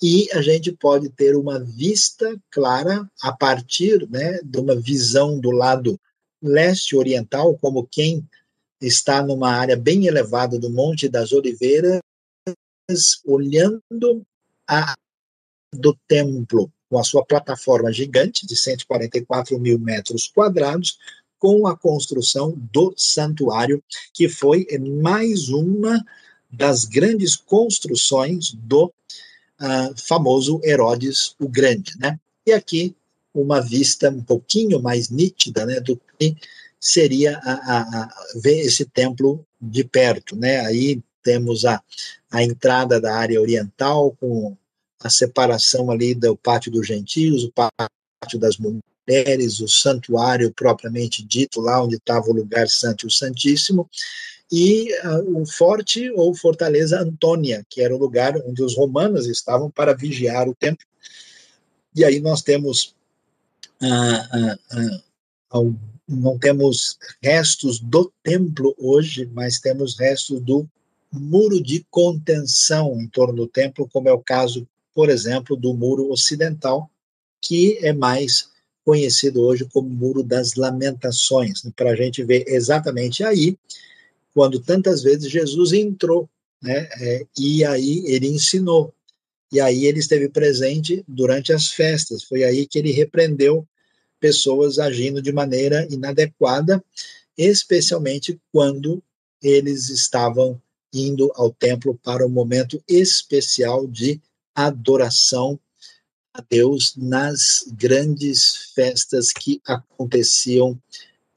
[0.00, 5.50] e a gente pode ter uma vista clara a partir né, de uma visão do
[5.50, 5.98] lado
[6.40, 8.24] leste oriental, como quem
[8.80, 12.00] está numa área bem elevada do Monte das Oliveiras,
[13.24, 14.24] olhando
[14.68, 14.94] a
[15.74, 20.98] do templo com a sua plataforma gigante de 144 mil metros quadrados,
[21.38, 23.82] com a construção do santuário,
[24.12, 24.66] que foi
[25.02, 26.04] mais uma
[26.50, 32.18] das grandes construções do uh, famoso Herodes o Grande, né?
[32.46, 32.94] E aqui
[33.34, 36.34] uma vista um pouquinho mais nítida, né, do que
[36.80, 40.60] seria a, a, a ver esse templo de perto, né?
[40.60, 41.82] Aí temos a,
[42.30, 44.56] a entrada da área oriental com
[45.02, 51.60] a separação ali do pátio dos gentios, o pátio das mulheres, o santuário propriamente dito,
[51.60, 53.88] lá onde estava o lugar santo e o santíssimo,
[54.50, 59.70] e uh, o forte ou fortaleza Antônia, que era o lugar onde os romanos estavam
[59.70, 60.86] para vigiar o templo.
[61.94, 62.94] E aí nós temos
[63.82, 65.76] uh, uh,
[66.08, 70.66] não temos restos do templo hoje, mas temos restos do
[71.12, 74.66] muro de contenção em torno do templo, como é o caso,
[74.98, 76.90] por exemplo, do muro ocidental,
[77.40, 78.48] que é mais
[78.84, 83.56] conhecido hoje como Muro das Lamentações, né, para a gente ver exatamente aí
[84.34, 86.28] quando tantas vezes Jesus entrou,
[86.60, 86.88] né?
[87.00, 88.92] É, e aí ele ensinou.
[89.52, 92.24] E aí ele esteve presente durante as festas.
[92.24, 93.64] Foi aí que ele repreendeu
[94.18, 96.82] pessoas agindo de maneira inadequada,
[97.36, 99.00] especialmente quando
[99.40, 100.60] eles estavam
[100.92, 104.20] indo ao templo para um momento especial de
[104.66, 105.58] adoração
[106.34, 110.80] a Deus nas grandes festas que aconteciam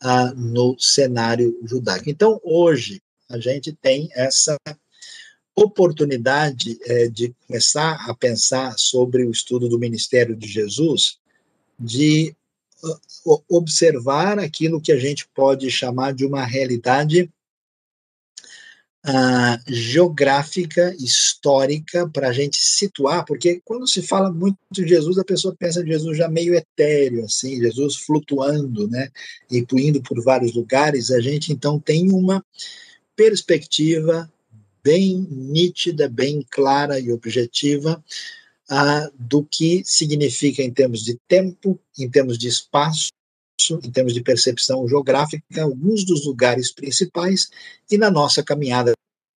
[0.01, 2.09] ah, no cenário judaico.
[2.09, 4.57] Então, hoje, a gente tem essa
[5.55, 11.17] oportunidade é, de começar a pensar sobre o estudo do ministério de Jesus,
[11.79, 12.35] de
[13.25, 17.29] uh, observar aquilo que a gente pode chamar de uma realidade
[19.67, 25.55] geográfica, histórica, para a gente situar, porque quando se fala muito de Jesus, a pessoa
[25.57, 29.09] pensa de Jesus já meio etéreo, assim, Jesus flutuando, né,
[29.49, 32.45] e indo por vários lugares, a gente então tem uma
[33.15, 34.31] perspectiva
[34.83, 38.03] bem nítida, bem clara e objetiva
[38.69, 43.09] uh, do que significa em termos de tempo, em termos de espaço,
[43.69, 47.49] em termos de percepção geográfica, alguns dos lugares principais,
[47.89, 48.93] e na nossa caminhada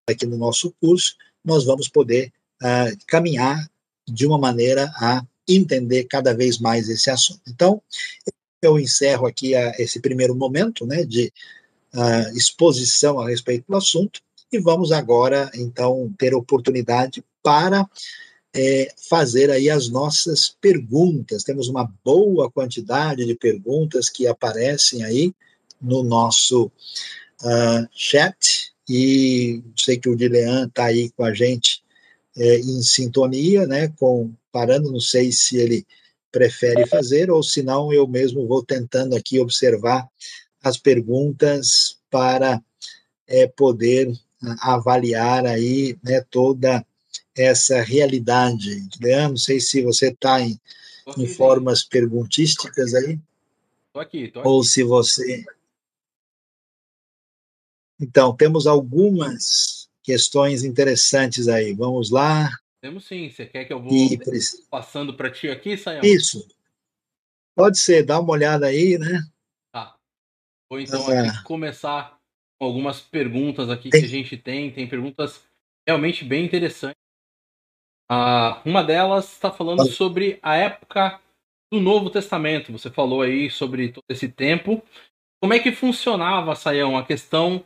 [0.09, 3.69] aqui no nosso curso, nós vamos poder uh, caminhar
[4.07, 7.41] de uma maneira a entender cada vez mais esse assunto.
[7.49, 7.83] Então,
[8.63, 11.33] eu encerro aqui a, esse primeiro momento né, de
[11.95, 14.21] uh, exposição a respeito do assunto,
[14.53, 17.89] e vamos agora, então, ter oportunidade para
[18.55, 21.43] é, fazer aí as nossas perguntas.
[21.43, 25.35] Temos uma boa quantidade de perguntas que aparecem aí
[25.83, 26.67] no nosso
[27.43, 31.83] uh, chat, e sei que o Dilean está aí com a gente
[32.37, 35.87] é, em sintonia, né, com, parando, não sei se ele
[36.31, 40.07] prefere fazer, ou se não, eu mesmo vou tentando aqui observar
[40.63, 42.63] as perguntas para
[43.27, 44.13] é, poder
[44.61, 46.85] avaliar aí né, toda
[47.37, 48.89] essa realidade.
[49.01, 50.59] Leandro, não sei se você está em,
[51.19, 53.19] em formas perguntísticas aí.
[53.93, 54.49] Tô aqui, tô aqui.
[54.49, 55.45] Ou se você.
[58.01, 61.73] Então, temos algumas questões interessantes aí.
[61.73, 62.51] Vamos lá.
[62.81, 63.31] Temos sim.
[63.31, 64.19] Você quer que eu vou e...
[64.71, 66.03] passando para ti aqui, Sayão?
[66.05, 66.47] Isso.
[67.57, 69.23] Pode ser, dá uma olhada aí, né?
[69.73, 69.97] Tá.
[70.69, 72.19] Vou então aqui começar
[72.59, 74.01] com algumas perguntas aqui tem...
[74.01, 74.73] que a gente tem.
[74.73, 75.41] Tem perguntas
[75.87, 77.04] realmente bem interessantes.
[78.17, 81.19] Ah, uma delas está falando sobre a época
[81.73, 82.71] do Novo Testamento.
[82.71, 84.81] Você falou aí sobre todo esse tempo.
[85.43, 87.65] Como é que funcionava, Saião, a questão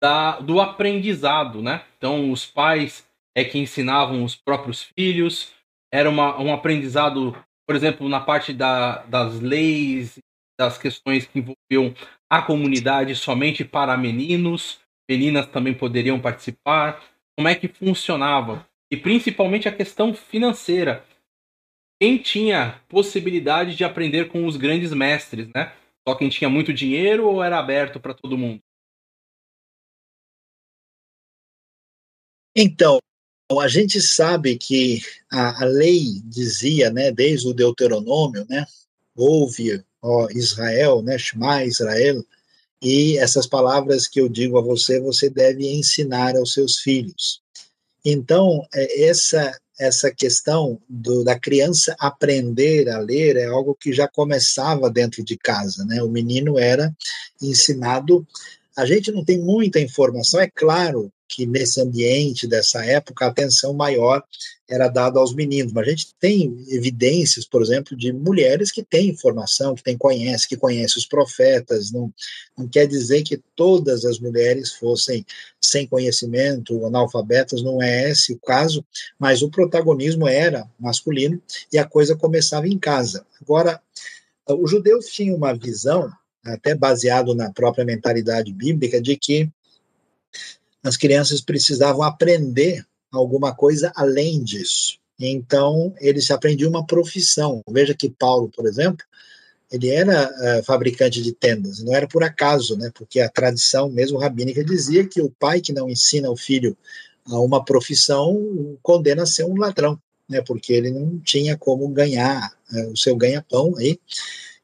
[0.00, 1.84] da, do aprendizado, né?
[1.96, 3.04] Então, os pais
[3.36, 5.52] é que ensinavam os próprios filhos,
[5.92, 7.36] era uma, um aprendizado,
[7.66, 10.20] por exemplo, na parte da, das leis,
[10.56, 11.92] das questões que envolviam
[12.30, 14.78] a comunidade somente para meninos,
[15.10, 17.02] meninas também poderiam participar.
[17.36, 18.67] Como é que funcionava?
[18.90, 21.04] E principalmente a questão financeira.
[22.00, 25.74] Quem tinha possibilidade de aprender com os grandes mestres, né?
[26.08, 28.62] Só quem tinha muito dinheiro ou era aberto para todo mundo?
[32.56, 32.98] Então,
[33.60, 38.66] a gente sabe que a, a, lei dizia, né, desde o Deuteronômio, né,
[39.16, 42.24] ouve, ó Israel, né, Shema Israel,
[42.82, 47.42] e essas palavras que eu digo a você, você deve ensinar aos seus filhos.
[48.10, 54.08] Então, é, essa essa questão do, da criança aprender a ler é algo que já
[54.08, 56.02] começava dentro de casa, né?
[56.02, 56.92] O menino era
[57.40, 58.26] ensinado.
[58.76, 63.74] A gente não tem muita informação, é claro que nesse ambiente dessa época a atenção
[63.74, 64.24] maior
[64.68, 69.08] era dada aos meninos, mas a gente tem evidências, por exemplo, de mulheres que têm
[69.08, 72.12] informação, que têm conhece, que conhecem os profetas, não,
[72.56, 75.24] não quer dizer que todas as mulheres fossem
[75.60, 78.84] sem conhecimento, analfabetas, não é esse o caso,
[79.18, 81.40] mas o protagonismo era masculino
[81.72, 83.24] e a coisa começava em casa.
[83.40, 83.80] Agora,
[84.46, 86.10] os judeus tinham uma visão,
[86.44, 89.50] até baseado na própria mentalidade bíblica, de que
[90.82, 94.98] as crianças precisavam aprender alguma coisa além disso.
[95.18, 97.62] Então, eles se aprendiam uma profissão.
[97.68, 99.04] Veja que Paulo, por exemplo,
[99.70, 102.90] ele era uh, fabricante de tendas, não era por acaso, né?
[102.94, 106.76] Porque a tradição mesmo rabínica dizia que o pai que não ensina o filho
[107.26, 110.40] a uma profissão condena a ser um ladrão, né?
[110.40, 113.98] Porque ele não tinha como ganhar uh, o seu ganha-pão aí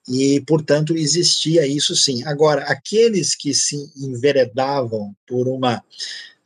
[0.06, 2.22] e, portanto, existia isso sim.
[2.24, 5.82] Agora, aqueles que se enveredavam por uma,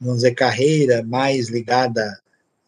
[0.01, 2.21] vamos dizer, carreira mais ligada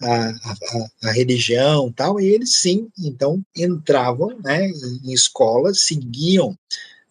[0.03, 6.57] à, religião tal, eles sim, então, entravam né, em, em escolas, seguiam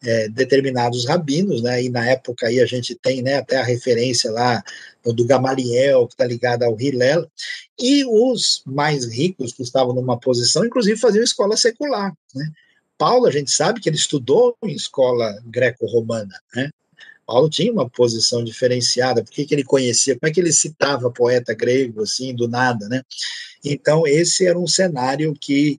[0.03, 4.31] é, determinados rabinos, né, e na época aí a gente tem né, até a referência
[4.31, 4.63] lá
[5.03, 7.29] do Gamaliel, que está ligado ao Hillel,
[7.79, 12.45] e os mais ricos que estavam numa posição, inclusive faziam escola secular, né,
[12.99, 16.69] Paulo, a gente sabe que ele estudou em escola greco-romana, né?
[17.25, 21.53] Paulo tinha uma posição diferenciada, porque que ele conhecia, como é que ele citava poeta
[21.53, 23.01] grego, assim, do nada, né?
[23.63, 25.77] Então, esse era um cenário que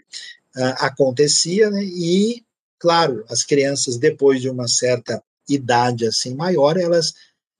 [0.56, 1.84] uh, acontecia, né?
[1.84, 2.42] E,
[2.78, 7.12] claro, as crianças, depois de uma certa idade, assim, maior, elas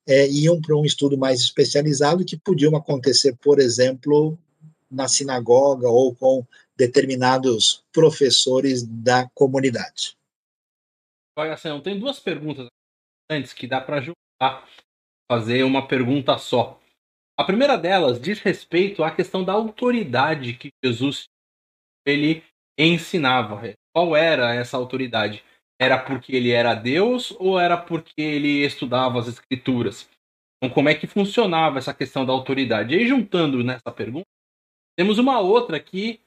[0.06, 4.38] é, iam para um estudo mais especializado, que podiam acontecer, por exemplo,
[4.90, 6.46] na sinagoga ou com
[6.80, 10.16] determinados professores da comunidade.
[11.36, 12.66] Assim, tem duas perguntas
[13.30, 14.66] antes que dá para juntar,
[15.30, 16.80] fazer uma pergunta só.
[17.38, 21.24] A primeira delas diz respeito à questão da autoridade que Jesus
[22.06, 22.42] ele
[22.78, 23.60] ensinava.
[23.94, 25.44] Qual era essa autoridade?
[25.78, 30.08] Era porque ele era Deus ou era porque ele estudava as escrituras?
[30.56, 32.94] Então, como é que funcionava essa questão da autoridade?
[32.94, 34.26] E aí, juntando nessa pergunta,
[34.98, 36.20] temos uma outra que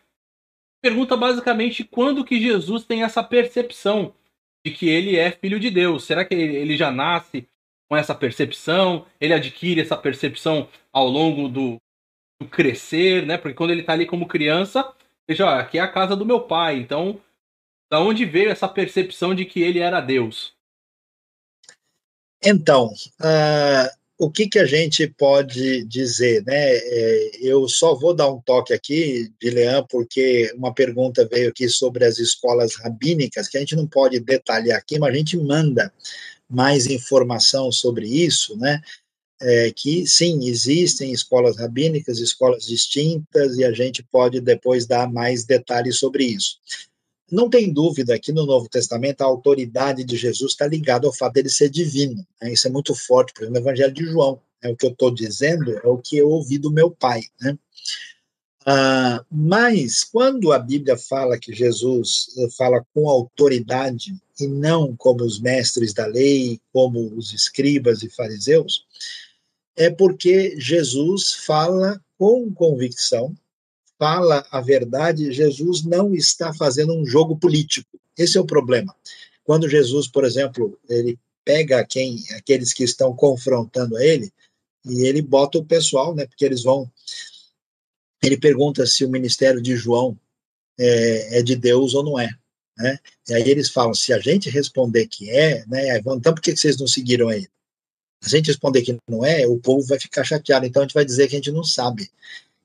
[0.83, 4.13] pergunta basicamente quando que Jesus tem essa percepção
[4.65, 6.03] de que ele é filho de Deus.
[6.03, 7.47] Será que ele já nasce
[7.89, 9.05] com essa percepção?
[9.19, 11.77] Ele adquire essa percepção ao longo do,
[12.41, 13.37] do crescer, né?
[13.37, 14.93] Porque quando ele está ali como criança,
[15.29, 16.75] já, aqui é a casa do meu pai.
[16.75, 17.21] Então,
[17.89, 20.53] da onde veio essa percepção de que ele era Deus?
[22.43, 22.87] Então,
[23.21, 26.55] uh, o que, que a gente pode dizer, né?
[26.55, 32.05] É, eu só vou dar um toque aqui, Dilean, porque uma pergunta veio aqui sobre
[32.05, 35.93] as escolas rabínicas, que a gente não pode detalhar aqui, mas a gente manda
[36.49, 38.81] mais informação sobre isso, né?
[39.41, 45.43] É, que sim, existem escolas rabínicas, escolas distintas, e a gente pode depois dar mais
[45.43, 46.59] detalhes sobre isso.
[47.33, 51.33] Não tem dúvida que no Novo Testamento a autoridade de Jesus está ligada ao fato
[51.33, 52.23] dele ser divino.
[52.39, 52.53] Né?
[52.53, 54.39] Isso é muito forte, por exemplo, no Evangelho de João.
[54.61, 54.69] Né?
[54.69, 57.23] O que eu estou dizendo é o que eu ouvi do meu pai.
[57.41, 57.57] Né?
[58.67, 65.23] Ah, mas quando a Bíblia fala que Jesus eh, fala com autoridade e não como
[65.23, 68.85] os mestres da lei, como os escribas e fariseus,
[69.75, 73.35] é porque Jesus fala com convicção,
[74.03, 77.97] fala a verdade, Jesus não está fazendo um jogo político.
[78.17, 78.93] Esse é o problema.
[79.45, 84.29] Quando Jesus, por exemplo, ele pega quem, aqueles que estão confrontando a ele,
[84.85, 86.91] e ele bota o pessoal, né, porque eles vão.
[88.21, 90.19] Ele pergunta se o ministério de João
[90.77, 92.29] é, é de Deus ou não é.
[92.77, 92.99] Né?
[93.29, 96.77] E aí eles falam, se a gente responder que é, né, então por que vocês
[96.77, 97.47] não seguiram ele?
[98.25, 101.03] a gente responder que não é, o povo vai ficar chateado, então a gente vai
[101.03, 102.09] dizer que a gente não sabe.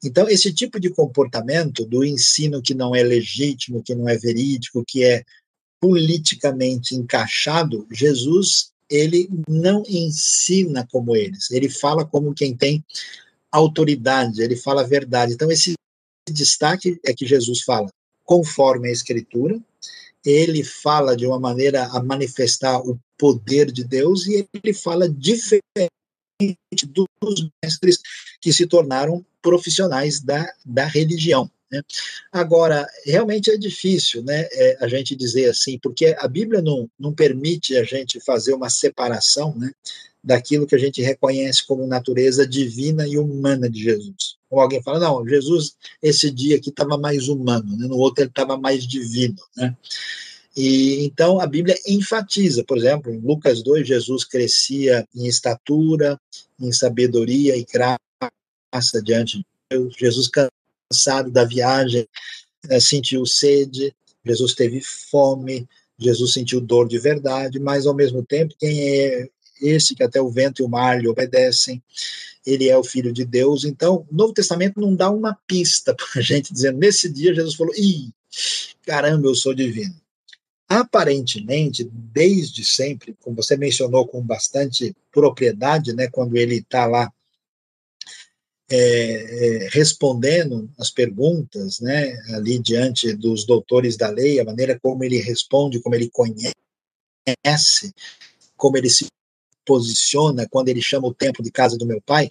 [0.03, 4.85] Então, esse tipo de comportamento do ensino que não é legítimo, que não é verídico,
[4.87, 5.25] que é
[5.81, 12.85] politicamente encaixado, Jesus, ele não ensina como eles, ele fala como quem tem
[13.51, 15.35] autoridade, ele fala a verdade.
[15.35, 15.75] Então, esse
[16.31, 17.89] destaque é que Jesus fala
[18.25, 19.59] conforme a Escritura,
[20.25, 25.63] ele fala de uma maneira a manifestar o poder de Deus e ele fala diferente
[27.21, 27.99] dos mestres
[28.41, 31.51] que se tornaram profissionais da, da religião.
[31.71, 31.83] Né?
[32.33, 37.13] Agora, realmente é difícil né, é, a gente dizer assim, porque a Bíblia não, não
[37.13, 39.71] permite a gente fazer uma separação né,
[40.23, 44.37] daquilo que a gente reconhece como natureza divina e humana de Jesus.
[44.51, 48.31] Ou alguém fala, não, Jesus, esse dia aqui estava mais humano, né, no outro ele
[48.31, 49.37] estava mais divino.
[49.57, 49.77] Né?
[50.61, 56.21] E então a Bíblia enfatiza, por exemplo, em Lucas 2, Jesus crescia em estatura,
[56.59, 59.95] em sabedoria e graça diante de Deus.
[59.97, 62.09] Jesus cansado da viagem,
[62.69, 63.95] eh, sentiu sede,
[64.27, 65.65] Jesus teve fome,
[65.97, 69.29] Jesus sentiu dor de verdade, mas ao mesmo tempo, quem é
[69.63, 71.81] esse que até o vento e o mar lhe obedecem?
[72.45, 73.63] Ele é o Filho de Deus.
[73.63, 77.55] Então, o Novo Testamento não dá uma pista para a gente dizendo, nesse dia Jesus
[77.55, 78.11] falou, ih,
[78.85, 79.95] caramba, eu sou divino.
[80.69, 87.11] Aparentemente, desde sempre, como você mencionou com bastante propriedade, né, quando ele está lá
[88.71, 88.77] é,
[89.65, 95.17] é, respondendo as perguntas, né, ali diante dos doutores da lei, a maneira como ele
[95.19, 96.53] responde, como ele conhece,
[98.55, 99.07] como ele se
[99.65, 102.31] posiciona quando ele chama o templo de casa do meu pai,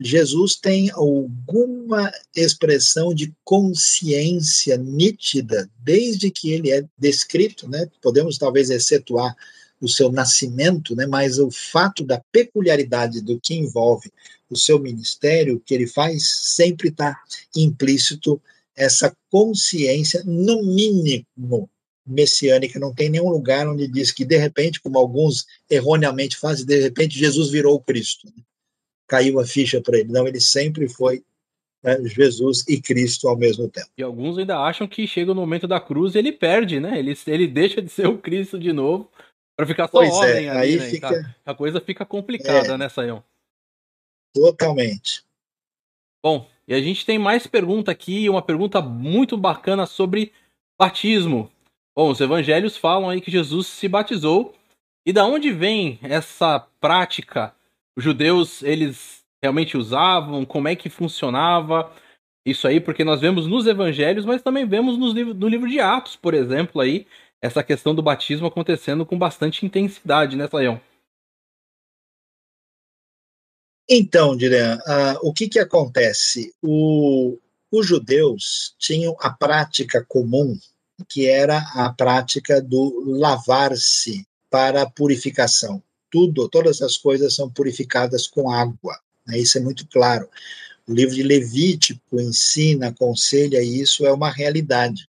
[0.00, 7.88] Jesus tem alguma expressão de consciência nítida desde que ele é descrito, né?
[8.02, 9.36] Podemos talvez excetuar
[9.80, 11.06] o seu nascimento, né?
[11.06, 14.12] Mas o fato da peculiaridade do que envolve
[14.50, 17.16] o seu ministério, que ele faz, sempre está
[17.54, 18.40] implícito
[18.76, 21.70] essa consciência, no mínimo,
[22.06, 22.78] messiânica.
[22.78, 27.18] Não tem nenhum lugar onde diz que, de repente, como alguns erroneamente fazem, de repente
[27.18, 28.28] Jesus virou o Cristo.
[29.06, 30.12] Caiu a ficha para ele.
[30.12, 31.22] Não, ele sempre foi
[31.82, 33.88] né, Jesus e Cristo ao mesmo tempo.
[33.98, 36.98] E alguns ainda acham que chega no momento da cruz e ele perde, né?
[36.98, 39.10] Ele, ele deixa de ser o Cristo de novo
[39.56, 40.88] para ficar só pois homem é, ali, aí né?
[40.88, 41.36] Fica...
[41.44, 43.22] Tá, a coisa fica complicada, é, né, Sayão?
[44.34, 45.22] Totalmente.
[46.24, 50.32] Bom, e a gente tem mais pergunta aqui, uma pergunta muito bacana sobre
[50.78, 51.52] batismo.
[51.94, 54.54] Bom, os evangelhos falam aí que Jesus se batizou.
[55.06, 57.53] E da onde vem essa prática?
[57.96, 60.44] Os judeus, eles realmente usavam?
[60.44, 61.92] Como é que funcionava
[62.46, 62.80] isso aí?
[62.80, 66.34] Porque nós vemos nos evangelhos, mas também vemos no livro, no livro de Atos, por
[66.34, 67.06] exemplo, aí,
[67.40, 70.80] essa questão do batismo acontecendo com bastante intensidade, né, Sayão?
[73.88, 76.54] Então, Direan, uh, o que, que acontece?
[76.62, 77.38] O,
[77.70, 80.58] os judeus tinham a prática comum
[81.08, 85.82] que era a prática do lavar-se para purificação.
[86.14, 88.96] Tudo, todas as coisas são purificadas com água.
[89.26, 89.40] Né?
[89.40, 90.28] Isso é muito claro.
[90.86, 95.08] O livro de Levítico ensina, aconselha, isso é uma realidade.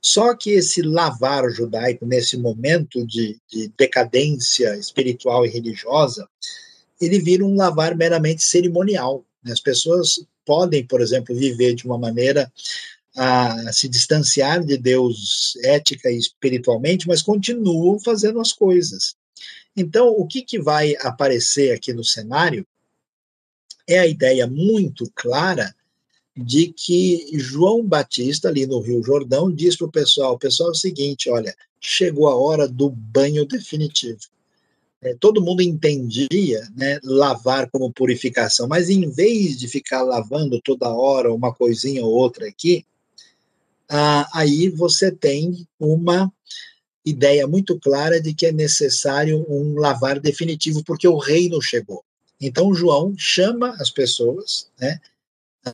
[0.00, 6.28] Só que esse lavar judaico, nesse momento de, de decadência espiritual e religiosa,
[7.00, 9.24] ele vira um lavar meramente cerimonial.
[9.42, 9.50] Né?
[9.50, 12.48] As pessoas podem, por exemplo, viver de uma maneira
[13.16, 19.16] a se distanciar de Deus ética e espiritualmente, mas continuam fazendo as coisas.
[19.76, 22.66] Então, o que, que vai aparecer aqui no cenário
[23.86, 25.74] é a ideia muito clara
[26.36, 30.74] de que João Batista, ali no Rio Jordão, diz para o pessoal: pessoal é o
[30.74, 34.20] seguinte, olha, chegou a hora do banho definitivo.
[35.00, 40.88] É, todo mundo entendia né, lavar como purificação, mas em vez de ficar lavando toda
[40.88, 42.84] hora uma coisinha ou outra aqui,
[43.88, 46.32] ah, aí você tem uma
[47.06, 52.04] ideia muito clara de que é necessário um lavar definitivo, porque o reino chegou.
[52.40, 55.00] Então, João chama as pessoas né,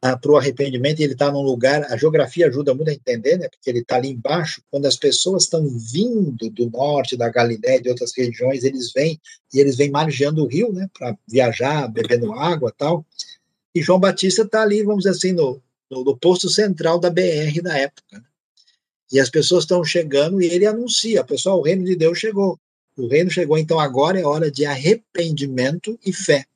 [0.00, 3.48] para o arrependimento, e ele está num lugar, a geografia ajuda muito a entender, né,
[3.48, 7.88] porque ele está ali embaixo, quando as pessoas estão vindo do norte, da Galiléia, de
[7.88, 9.20] outras regiões, eles vêm,
[9.52, 13.04] e eles vêm margeando o rio, né, para viajar, bebendo água tal,
[13.74, 15.60] e João Batista está ali, vamos dizer assim, no,
[15.90, 18.18] no, no posto central da BR da época.
[18.18, 18.22] Né?
[19.12, 22.58] E as pessoas estão chegando e ele anuncia: pessoal, o reino de Deus chegou.
[22.96, 26.46] O reino chegou, então agora é hora de arrependimento e fé.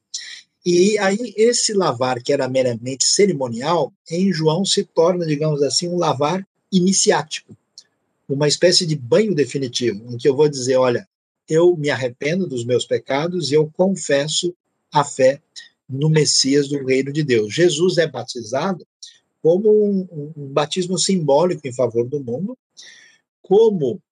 [0.64, 5.96] E aí, esse lavar, que era meramente cerimonial, em João se torna, digamos assim, um
[5.96, 7.56] lavar iniciático.
[8.28, 11.06] uma espécie de banho definitivo, em que eu vou dizer, olha,
[11.48, 14.52] eu me arrependo dos meus pecados e eu confesso
[14.92, 15.40] a fé
[15.88, 17.54] no Messias do reino de Deus.
[17.54, 18.84] Jesus é batizado
[19.46, 22.58] como um, um batismo simbólico em favor do mundo,
[23.40, 24.02] como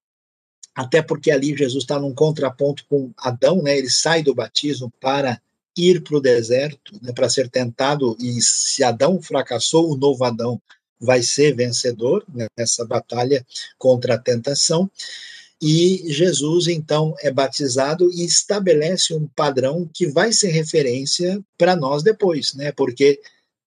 [0.72, 3.76] até porque ali Jesus está num contraponto com Adão, né?
[3.76, 5.40] Ele sai do batismo para
[5.76, 10.62] ir para o deserto, né, para ser tentado, e se Adão fracassou, o novo Adão
[11.00, 12.24] vai ser vencedor
[12.56, 13.44] nessa batalha
[13.76, 14.88] contra a tentação.
[15.60, 22.04] E Jesus, então, é batizado e estabelece um padrão que vai ser referência para nós
[22.04, 22.70] depois, né?
[22.70, 23.20] Porque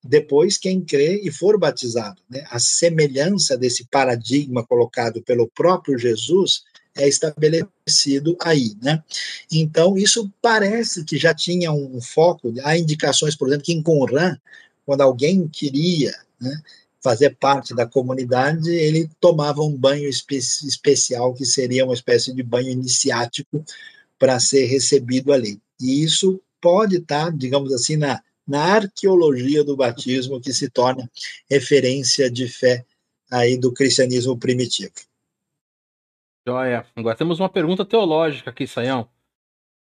[0.03, 2.45] depois quem crê e for batizado, né?
[2.49, 6.63] A semelhança desse paradigma colocado pelo próprio Jesus
[6.95, 9.03] é estabelecido aí, né?
[9.51, 14.37] Então, isso parece que já tinha um foco, há indicações, por exemplo, que em Qumran,
[14.85, 16.61] quando alguém queria né,
[17.01, 22.41] fazer parte da comunidade, ele tomava um banho espe especial, que seria uma espécie de
[22.41, 23.63] banho iniciático
[24.17, 25.59] para ser recebido ali.
[25.79, 31.09] E isso pode estar, tá, digamos assim, na, na arqueologia do batismo, que se torna
[31.49, 32.85] referência de fé
[33.29, 34.93] aí do cristianismo primitivo.
[36.47, 36.85] Joia.
[36.95, 39.09] Agora temos uma pergunta teológica aqui, Saião.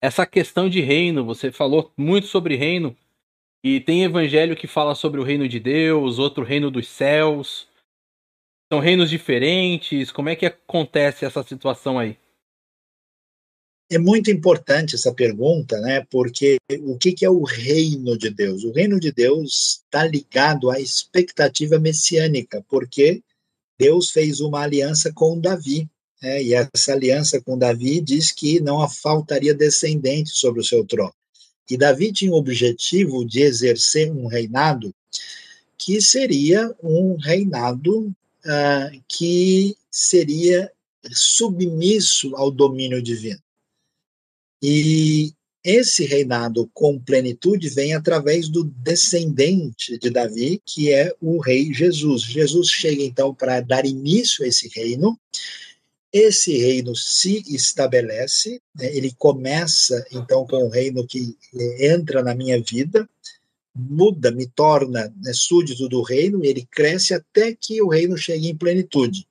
[0.01, 2.95] Essa questão de reino, você falou muito sobre reino,
[3.63, 7.67] e tem evangelho que fala sobre o reino de Deus, outro reino dos céus.
[8.71, 10.11] São reinos diferentes.
[10.11, 12.17] Como é que acontece essa situação aí?
[13.89, 16.05] É muito importante essa pergunta, né?
[16.09, 18.65] Porque o que, é o reino de Deus?
[18.65, 23.23] O reino de Deus está ligado à expectativa messiânica, porque
[23.79, 25.87] Deus fez uma aliança com Davi.
[26.21, 26.43] Né?
[26.43, 31.13] E essa aliança com Davi diz que não faltaria descendente sobre o seu trono.
[31.69, 34.93] E Davi tinha o objetivo de exercer um reinado
[35.77, 40.69] que seria um reinado uh, que seria
[41.09, 43.39] submisso ao domínio divino.
[44.61, 51.73] E esse reinado com plenitude vem através do descendente de Davi, que é o rei
[51.73, 52.21] Jesus.
[52.21, 55.19] Jesus chega então para dar início a esse reino,
[56.11, 61.35] esse reino se estabelece, né, ele começa então com o reino que
[61.79, 63.07] entra na minha vida,
[63.75, 68.55] muda, me torna né, súdito do reino, ele cresce até que o reino chegue em
[68.55, 69.27] plenitude.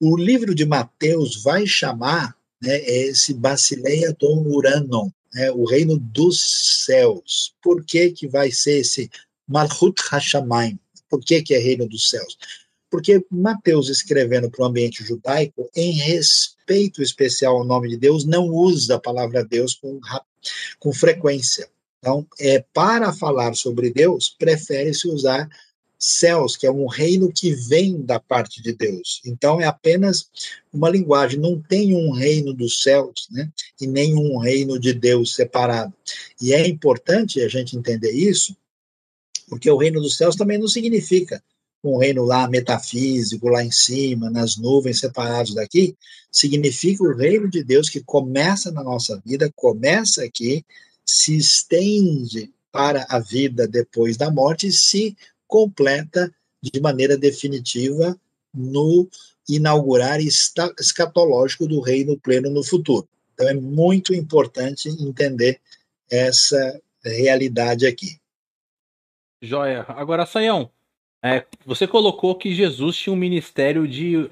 [0.00, 6.84] O livro de Mateus vai chamar né, esse Basileia Dom Uranon, né, o reino dos
[6.84, 7.54] céus.
[7.62, 9.10] Por que, que vai ser esse
[9.46, 10.78] Malchut Hashamayim?
[11.08, 12.36] Por que, que é reino dos céus?
[12.90, 18.48] Porque Mateus, escrevendo para o ambiente judaico, em respeito especial ao nome de Deus, não
[18.48, 20.00] usa a palavra Deus com,
[20.78, 21.68] com frequência.
[21.98, 25.48] Então, é, para falar sobre Deus, prefere-se usar
[25.98, 29.20] céus, que é um reino que vem da parte de Deus.
[29.26, 30.30] Então, é apenas
[30.72, 33.50] uma linguagem, não tem um reino dos céus, né?
[33.80, 35.92] E nem um reino de Deus separado.
[36.40, 38.56] E é importante a gente entender isso,
[39.48, 41.42] porque o reino dos céus também não significa
[41.82, 45.96] um reino lá metafísico, lá em cima, nas nuvens separados daqui,
[46.30, 50.64] significa o reino de Deus que começa na nossa vida, começa aqui,
[51.04, 55.16] se estende para a vida depois da morte e se
[55.48, 58.16] completa de maneira definitiva
[58.54, 59.08] no
[59.48, 63.08] inaugurar escatológico do reino pleno no futuro.
[63.32, 65.60] Então é muito importante entender
[66.10, 68.18] essa realidade aqui.
[69.40, 69.84] Joia.
[69.88, 70.70] Agora, Saião,
[71.24, 74.28] é, você colocou que Jesus tinha um ministério de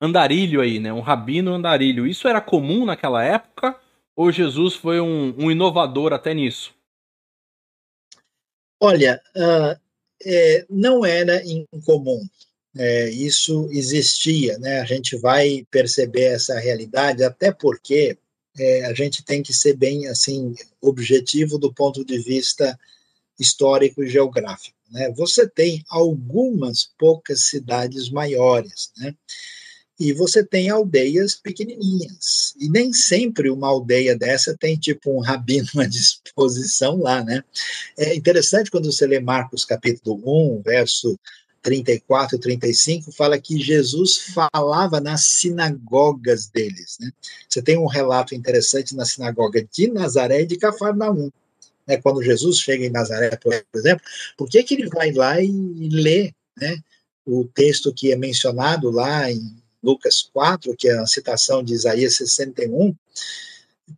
[0.00, 0.92] andarilho aí, né?
[0.92, 2.06] Um rabino andarilho.
[2.06, 3.78] Isso era comum naquela época?
[4.14, 6.74] Ou Jesus foi um, um inovador até nisso?
[8.80, 9.80] Olha, uh,
[10.24, 12.26] é, não era incomum.
[12.78, 14.80] É, isso existia, né?
[14.80, 18.18] A gente vai perceber essa realidade, até porque
[18.58, 22.78] é, a gente tem que ser bem assim objetivo do ponto de vista
[23.38, 24.76] histórico e geográfico.
[24.90, 25.10] Né?
[25.12, 29.14] Você tem algumas poucas cidades maiores, né?
[29.98, 32.54] E você tem aldeias pequenininhas.
[32.60, 37.42] E nem sempre uma aldeia dessa tem tipo um rabino à disposição lá, né?
[37.96, 40.20] É interessante quando você lê Marcos capítulo
[40.58, 41.18] 1, verso
[41.62, 47.10] 34 e 35, fala que Jesus falava nas sinagogas deles, né?
[47.48, 51.30] Você tem um relato interessante na sinagoga de Nazaré e de Cafarnaum
[51.86, 54.04] né, quando Jesus chega em Nazaré, por exemplo,
[54.36, 55.48] por que, que ele vai lá e,
[55.88, 56.78] lê né,
[57.24, 62.16] o texto que é mencionado lá em Lucas 4, que é a citação de Isaías
[62.16, 62.94] 61,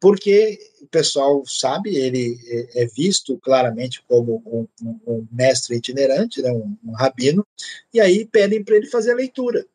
[0.01, 6.43] porque o pessoal sabe, ele é, é visto claramente como um, um, um mestre itinerante,
[6.43, 7.47] né, um, um, rabino,
[7.93, 9.67] e aí pedem para ele fazer a leitura.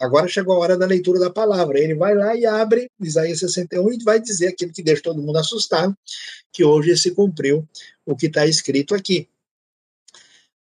[0.00, 1.78] agora chegou a hora da leitura da palavra.
[1.78, 5.38] Ele vai lá e abre Isaías 61 e vai dizer aquilo que deixa todo mundo
[5.38, 5.96] assustado,
[6.52, 7.66] que hoje se cumpriu
[8.04, 9.28] o que está escrito aqui.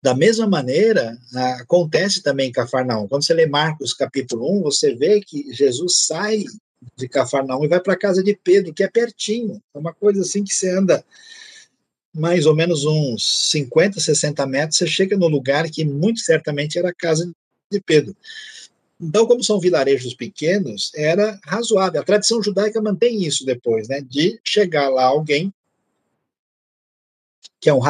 [0.06, 1.18] Da mesma maneira,
[1.58, 3.08] acontece também em Cafarnaum.
[3.08, 6.44] Quando você lê Marcos capítulo 1, você vê que Jesus sai
[6.94, 9.60] de Cafarnaum e vai para a casa de Pedro, que é pertinho.
[9.74, 11.04] É uma coisa assim que você anda
[12.14, 16.90] mais ou menos uns 50, 60 metros, você chega no lugar que muito certamente era
[16.90, 17.28] a casa
[17.68, 18.16] de Pedro.
[19.00, 22.00] Então, como são vilarejos pequenos, era razoável.
[22.00, 24.00] A tradição judaica mantém isso depois, né?
[24.02, 25.52] De chegar lá alguém
[27.60, 27.80] que é um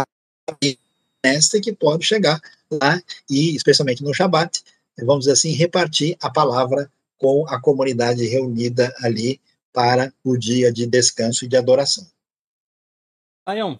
[1.27, 2.41] mestre que pode chegar
[2.71, 4.63] lá e, especialmente no Shabat,
[4.99, 9.41] vamos dizer assim, repartir a palavra com a comunidade reunida ali
[9.73, 12.07] para o dia de descanso e de adoração.
[13.47, 13.79] Ayão,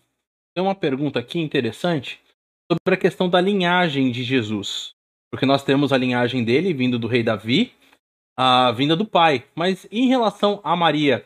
[0.55, 2.21] tem uma pergunta aqui interessante
[2.71, 4.95] sobre a questão da linhagem de Jesus.
[5.31, 7.73] Porque nós temos a linhagem dele vindo do rei Davi,
[8.37, 9.45] a vinda do pai.
[9.55, 11.25] Mas em relação a Maria,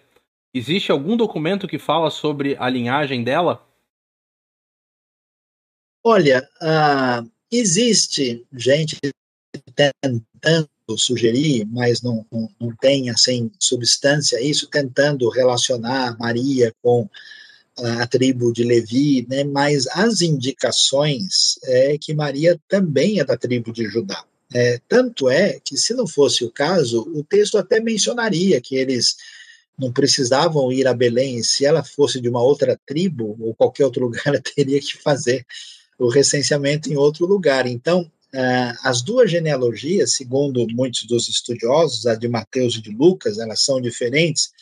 [0.55, 3.67] existe algum documento que fala sobre a linhagem dela?
[6.03, 8.97] Olha, uh, existe gente
[9.75, 17.09] tentando sugerir, mas não, não, não tem assim substância isso, tentando relacionar Maria com
[17.79, 23.73] a tribo de Levi, né, mas as indicações é que Maria também é da tribo
[23.73, 24.25] de Judá.
[24.53, 29.17] É, tanto é que, se não fosse o caso, o texto até mencionaria que eles
[29.79, 34.03] não precisavam ir a Belém, se ela fosse de uma outra tribo ou qualquer outro
[34.05, 35.47] lugar, ela teria que fazer
[36.01, 37.67] o recenseamento em outro lugar.
[37.67, 43.41] Então, Uh, as duas genealogias, segundo muitos dos estudiosos, a de Mateus e de Lucas,
[43.41, 44.53] elas são diferentes,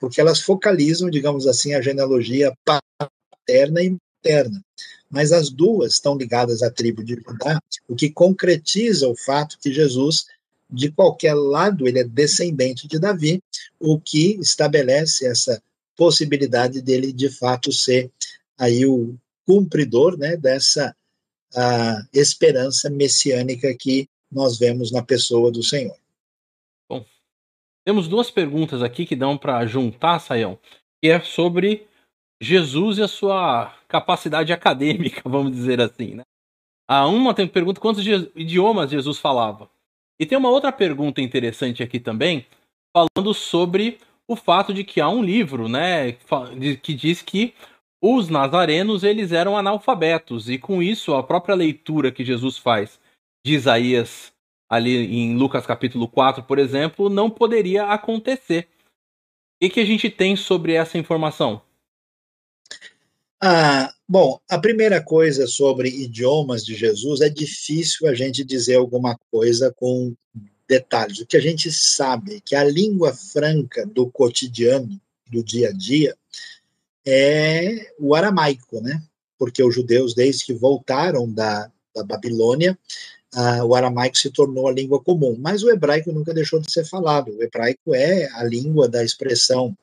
[0.00, 3.94] porque elas focalizam, digamos assim, a genealogia paterna e
[4.24, 4.64] materna.
[5.10, 9.74] Mas as duas estão ligadas à tribo de Judá, o que concretiza o fato que
[9.74, 10.24] Jesus,
[10.70, 13.42] de qualquer lado, ele é descendente de Davi,
[13.78, 15.62] o que estabelece essa
[15.94, 18.10] possibilidade dele, de fato, ser
[18.56, 19.14] aí o
[19.48, 20.94] cumpridor né, dessa
[21.56, 25.96] a esperança messiânica que nós vemos na pessoa do Senhor.
[27.86, 30.58] Temos duas perguntas aqui que dão para juntar, Saião,
[31.02, 31.86] que é sobre
[32.38, 36.22] Jesus e a sua capacidade acadêmica, vamos dizer assim, né?
[36.86, 38.06] A uma tem pergunta quantos
[38.36, 39.70] idiomas Jesus falava.
[40.20, 42.46] E tem uma outra pergunta interessante aqui também,
[42.94, 46.12] falando sobre o fato de que há um livro, né,
[46.82, 47.54] que diz que
[48.00, 52.98] os nazarenos eles eram analfabetos e com isso a própria leitura que Jesus faz
[53.44, 54.32] de Isaías
[54.68, 58.68] ali em Lucas capítulo 4, por exemplo, não poderia acontecer.
[59.62, 61.62] O que, a gente tem sobre essa informação?
[63.40, 69.18] Ah, bom, a primeira coisa sobre idiomas de Jesus é difícil a gente dizer alguma
[69.30, 70.14] coisa com
[70.68, 71.18] detalhes.
[71.18, 75.72] O que a gente sabe é que a língua franca do cotidiano, do dia a
[75.72, 76.16] dia,
[77.08, 79.02] é o aramaico, né?
[79.38, 82.78] Porque os judeus, desde que voltaram da, da Babilônia,
[83.64, 87.30] o aramaico se tornou a língua comum, mas o hebraico nunca deixou de ser falado.
[87.30, 89.76] O hebraico é a língua da expressão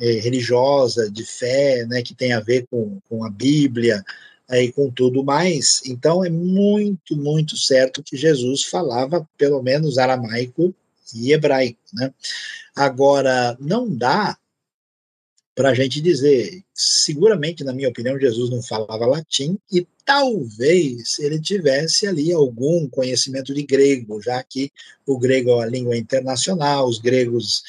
[0.00, 4.04] eh, religiosa, de fé, né, que tem a ver com, com a Bíblia
[4.50, 5.82] eh, e com tudo mais.
[5.84, 10.74] Então é muito, muito certo que Jesus falava pelo menos aramaico
[11.14, 11.80] e hebraico.
[11.92, 12.12] Né?
[12.76, 14.36] Agora, não dá
[15.58, 21.40] para a gente dizer, seguramente, na minha opinião, Jesus não falava latim e talvez ele
[21.40, 24.70] tivesse ali algum conhecimento de grego, já que
[25.04, 27.64] o grego é a língua internacional, os gregos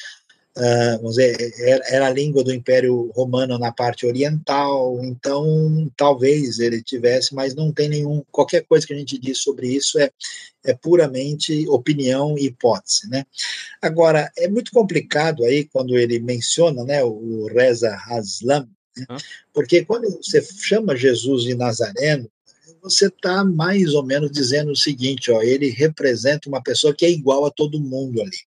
[0.56, 1.52] uh, vamos dizer,
[1.88, 7.72] era, a língua do Império Romano na parte oriental, então talvez ele tivesse, mas não
[7.72, 10.10] tem nenhum, qualquer coisa que a gente diz sobre isso é,
[10.64, 13.24] é puramente opinião e hipótese, né?
[13.80, 19.06] Agora, é muito complicado aí quando ele menciona, né, o Reza Haslam, né,
[19.52, 22.30] porque quando você chama Jesus de Nazareno,
[22.82, 27.10] você está mais ou menos dizendo o seguinte, ó, ele representa uma pessoa que é
[27.10, 28.49] igual a todo mundo ali.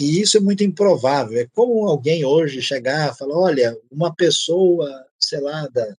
[0.00, 1.38] E isso é muito improvável.
[1.38, 5.94] É como alguém hoje chegar e falar: olha, uma pessoa, sei lá, da,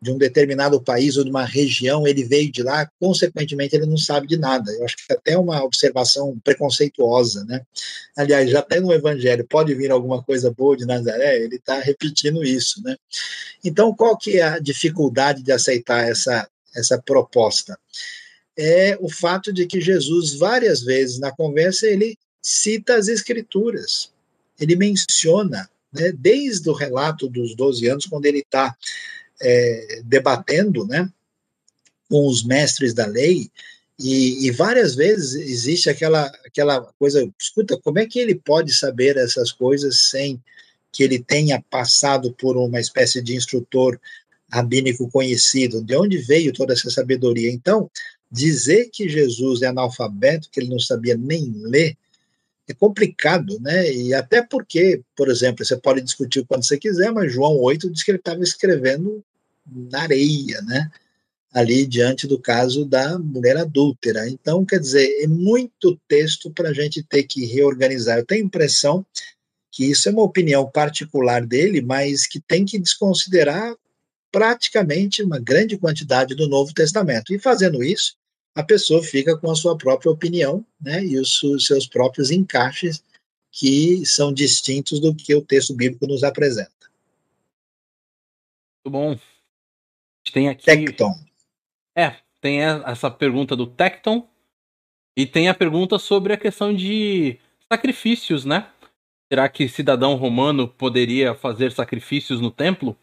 [0.00, 3.98] de um determinado país ou de uma região, ele veio de lá, consequentemente ele não
[3.98, 4.70] sabe de nada.
[4.72, 7.62] Eu acho que até uma observação preconceituosa, né?
[8.16, 12.44] Aliás, já até no Evangelho pode vir alguma coisa boa de Nazaré, ele está repetindo
[12.44, 12.96] isso, né?
[13.64, 17.78] Então, qual que é a dificuldade de aceitar essa, essa proposta?
[18.56, 24.10] É o fato de que Jesus, várias vezes na conversa, ele cita as escrituras.
[24.58, 28.74] Ele menciona, né, desde o relato dos 12 anos, quando ele está
[29.40, 31.10] é, debatendo né,
[32.08, 33.50] com os mestres da lei,
[34.02, 39.18] E, e, várias vezes existe aquela, aquela coisa, escuta, como é que ele pode saber
[39.18, 40.42] essas coisas sem
[40.90, 44.00] que ele tenha passado por uma espécie de instrutor
[44.50, 45.82] rabínico conhecido?
[45.82, 47.52] De onde veio toda essa sabedoria?
[47.52, 47.90] Então,
[48.32, 51.94] dizer que Jesus é analfabeto, que ele não sabia nem ler,
[52.70, 53.92] é complicado, né?
[53.92, 58.02] E até porque, por exemplo, você pode discutir quando você quiser, mas João 8 diz
[58.02, 59.22] que ele estava escrevendo
[59.66, 60.90] na areia, né?
[61.52, 64.28] Ali diante do caso da mulher adúltera.
[64.28, 68.18] Então, quer dizer, é muito texto para a gente ter que reorganizar.
[68.18, 69.04] Eu tenho a impressão
[69.70, 73.74] que isso é uma opinião particular dele, mas que tem que desconsiderar
[74.32, 77.34] praticamente uma grande quantidade do Novo Testamento.
[77.34, 78.14] E fazendo isso,
[78.60, 83.02] a pessoa fica com a sua própria opinião né, e os, os seus próprios encaixes
[83.50, 86.70] que são distintos do que o texto bíblico nos apresenta.
[88.84, 89.18] Muito bom.
[90.32, 90.64] Tem aqui.
[90.64, 91.12] Tecton.
[91.96, 94.28] É, tem essa pergunta do Tecton
[95.16, 97.38] e tem a pergunta sobre a questão de
[97.70, 98.70] sacrifícios, né?
[99.32, 102.96] Será que cidadão romano poderia fazer sacrifícios no templo?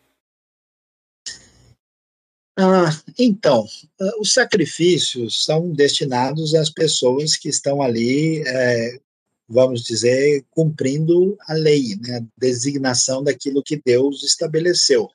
[2.59, 2.89] Ah,
[3.19, 3.67] então,
[4.01, 8.99] ah, os sacrifícios são destinados às pessoas que estão ali, é,
[9.47, 15.07] vamos dizer, cumprindo a lei, né, a designação daquilo que Deus estabeleceu.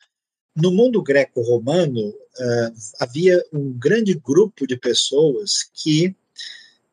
[0.54, 6.14] No mundo greco-romano, uh, havia um grande grupo de pessoas que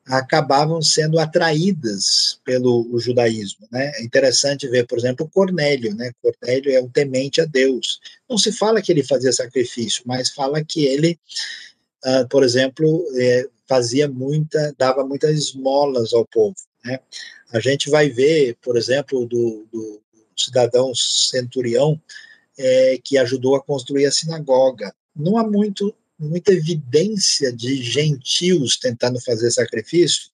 [0.09, 3.67] acabavam sendo atraídas pelo judaísmo.
[3.71, 3.91] Né?
[3.95, 5.93] É interessante ver, por exemplo, Cornélio.
[5.93, 6.11] Né?
[6.21, 7.99] Cornélio é um temente a Deus.
[8.27, 11.19] Não se fala que ele fazia sacrifício, mas fala que ele,
[12.03, 16.55] uh, por exemplo, é, fazia muita, dava muitas esmolas ao povo.
[16.83, 16.99] Né?
[17.53, 20.01] A gente vai ver, por exemplo, do, do
[20.35, 22.01] cidadão centurião
[22.57, 24.91] é, que ajudou a construir a sinagoga.
[25.15, 30.29] Não há muito muita evidência de gentios tentando fazer sacrifício,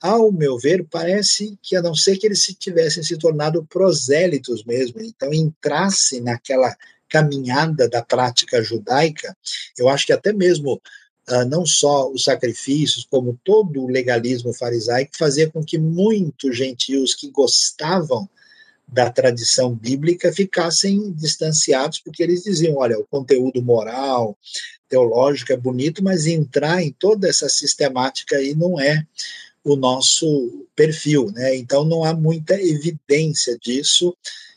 [0.00, 4.64] ao meu ver, parece que a não ser que eles se tivessem se tornado prosélitos
[4.64, 6.76] mesmo, então entrassem naquela
[7.08, 9.36] caminhada da prática judaica,
[9.78, 10.74] eu acho que até mesmo
[11.30, 17.14] uh, não só os sacrifícios, como todo o legalismo farisaico fazia com que muitos gentios
[17.14, 18.28] que gostavam
[18.86, 24.36] da tradição bíblica ficassem distanciados, porque eles diziam: olha, o conteúdo moral,
[24.88, 29.04] teológico é bonito, mas entrar em toda essa sistemática aí não é
[29.64, 31.56] o nosso perfil, né?
[31.56, 34.14] Então não há muita evidência disso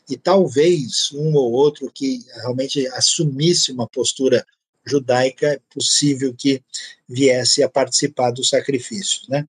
[0.08, 4.44] e talvez um ou outro que realmente assumisse uma postura
[4.86, 6.62] judaica é possível que
[7.08, 9.46] viesse a participar do sacrifício, né?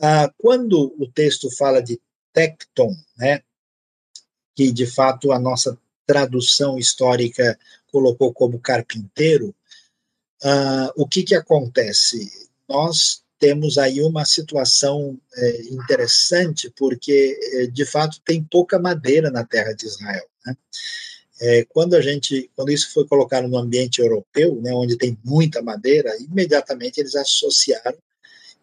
[0.00, 2.00] Ah, quando o texto fala de
[2.32, 3.42] tecton, né?
[4.60, 5.74] Que de fato a nossa
[6.06, 7.58] tradução histórica
[7.90, 9.54] colocou como carpinteiro,
[10.44, 12.30] uh, o que, que acontece?
[12.68, 19.46] Nós temos aí uma situação é, interessante, porque, é, de fato, tem pouca madeira na
[19.46, 20.26] terra de Israel.
[20.44, 20.54] Né?
[21.40, 25.62] É, quando a gente, quando isso foi colocado no ambiente europeu, né, onde tem muita
[25.62, 27.96] madeira, imediatamente eles associaram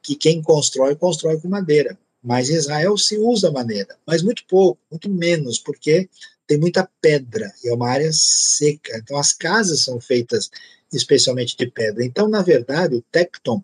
[0.03, 1.97] que quem constrói, constrói com madeira.
[2.27, 6.09] Mas Israel se usa madeira, mas muito pouco, muito menos, porque
[6.45, 8.97] tem muita pedra e é uma área seca.
[8.97, 10.51] Então as casas são feitas
[10.91, 12.03] especialmente de pedra.
[12.03, 13.63] Então, na verdade, o Tecton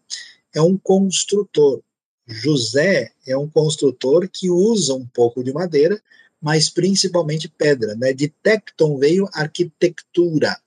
[0.56, 1.82] é um construtor.
[2.26, 6.02] José é um construtor que usa um pouco de madeira,
[6.42, 7.96] mas principalmente pedra.
[7.96, 8.14] Né?
[8.14, 10.58] De Tecton veio arquitetura.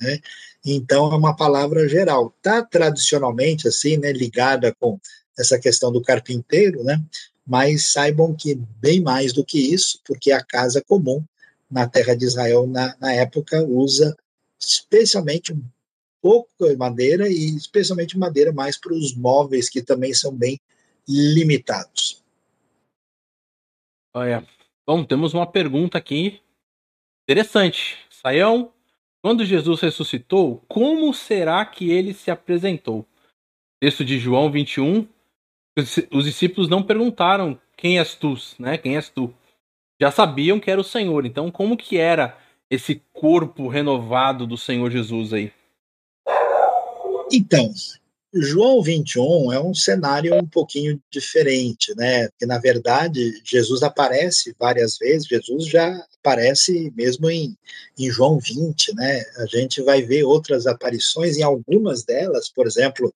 [0.00, 0.18] Né?
[0.64, 2.34] Então, é uma palavra geral.
[2.38, 4.98] Está tradicionalmente assim, né, ligada com
[5.38, 7.00] essa questão do carpinteiro, né?
[7.46, 11.24] Mas saibam que bem mais do que isso, porque a casa comum
[11.70, 14.16] na terra de Israel, na, na época, usa
[14.58, 15.62] especialmente um
[16.20, 20.60] pouco madeira e especialmente madeira mais para os móveis que também são bem
[21.08, 22.22] limitados.
[24.14, 24.46] Olha,
[24.86, 26.40] bom, temos uma pergunta aqui
[27.28, 27.98] interessante.
[28.10, 28.72] Saião,
[29.22, 33.06] quando Jesus ressuscitou, como será que ele se apresentou?
[33.80, 35.06] Texto de João 21,
[36.10, 38.78] os discípulos não perguntaram quem és tu, né?
[38.78, 39.32] Quem és tu?
[40.00, 41.26] Já sabiam que era o Senhor.
[41.26, 42.36] Então, como que era
[42.70, 45.52] esse corpo renovado do Senhor Jesus aí?
[47.30, 47.72] Então,
[48.34, 52.28] João 21 é um cenário um pouquinho diferente, né?
[52.28, 57.56] Porque, na verdade, Jesus aparece várias vezes, Jesus já aparece mesmo em,
[57.98, 59.22] em João 20, né?
[59.38, 63.12] A gente vai ver outras aparições, em algumas delas, por exemplo,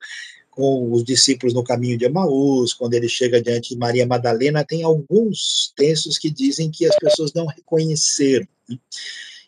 [0.51, 4.82] com os discípulos no caminho de Emaús, quando ele chega diante de Maria Madalena, tem
[4.82, 8.47] alguns textos que dizem que as pessoas não reconheceram.
[8.68, 8.77] Né?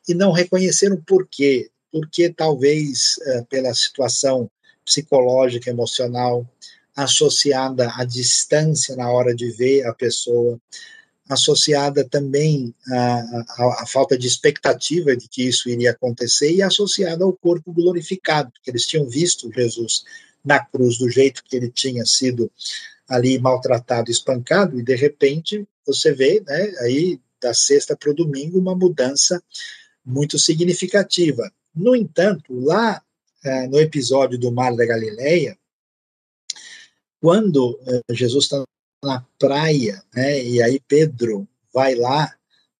[0.08, 1.70] E não reconheceram por quê?
[1.92, 4.50] porque talvez é, pela situação
[4.84, 6.48] psicológica, emocional
[6.96, 10.58] associada à distância na hora de ver a pessoa,
[11.28, 17.32] associada também à, à, falta de expectativa de que isso iria acontecer e associada ao
[17.32, 20.04] corpo glorificado, porque eles tinham visto Jesus
[20.44, 22.50] na cruz do jeito que ele tinha sido
[23.08, 28.58] ali maltratado, espancado, e de repente você vê, né, aí da sexta para o domingo,
[28.58, 29.42] uma mudança
[30.04, 31.50] muito significativa.
[31.74, 33.02] No entanto, lá
[33.44, 35.58] é, no episódio do Mar da Galileia,
[37.20, 38.64] quando é, Jesus está
[39.04, 42.32] na praia, né, e aí Pedro vai lá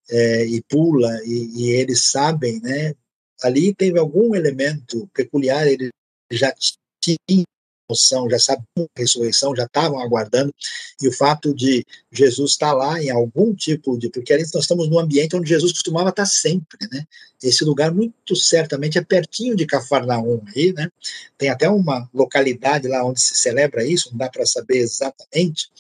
[0.09, 2.95] é, e pula, e, e, eles sabem, né,
[3.43, 5.91] ali teve algum elemento peculiar, ele
[6.31, 6.55] já
[7.01, 7.45] tinha
[7.93, 10.53] noção, já sabiam a ressurreição, já estavam aguardando,
[11.01, 14.09] e o fato de Jesus estar lá em algum tipo de.
[14.09, 17.05] Porque ali nós estamos num ambiente onde Jesus costumava estar sempre, né?
[17.43, 20.89] Esse lugar, muito certamente, é pertinho de Cafarnaum, aí, né?
[21.37, 25.71] Tem até uma localidade lá onde se celebra isso, não dá para saber exatamente,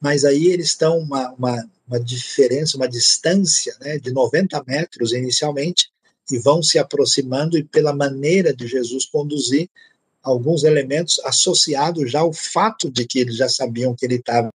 [0.00, 5.90] mas aí eles estão uma, uma, uma diferença, uma distância né, de 90 metros inicialmente,
[6.30, 9.68] e vão se aproximando, e pela maneira de Jesus conduzir,
[10.28, 14.52] alguns elementos associados já ao fato de que eles já sabiam que ele estava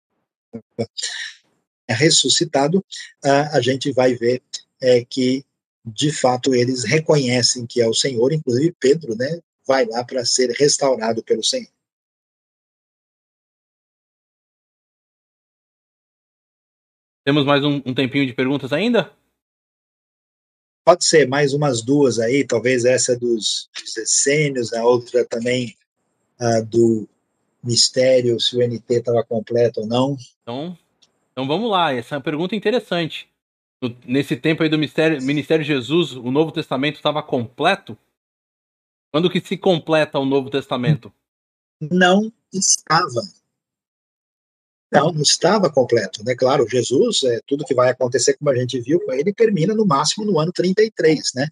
[1.88, 2.84] ressuscitado,
[3.22, 4.42] a gente vai ver
[4.80, 5.44] é, que,
[5.84, 10.50] de fato, eles reconhecem que é o Senhor, inclusive Pedro, né, vai lá para ser
[10.50, 11.70] restaurado pelo Senhor.
[17.24, 19.12] Temos mais um, um tempinho de perguntas ainda?
[20.84, 25.76] Pode ser mais umas duas aí, talvez essa dos, dos essênios, a outra também
[26.40, 27.08] uh, do
[27.62, 30.16] mistério, se o NT estava completo ou não.
[30.42, 30.76] Então,
[31.32, 33.28] então vamos lá, essa é uma pergunta interessante.
[33.80, 37.96] No, nesse tempo aí do mistério, Ministério Jesus, o Novo Testamento estava completo?
[39.12, 41.12] Quando que se completa o Novo Testamento?
[41.80, 43.22] Não estava.
[44.90, 46.34] Não, não estava completo, né?
[46.34, 49.86] Claro, Jesus, é, tudo que vai acontecer, como a gente viu com ele, termina no
[49.86, 51.48] máximo no ano 33, né?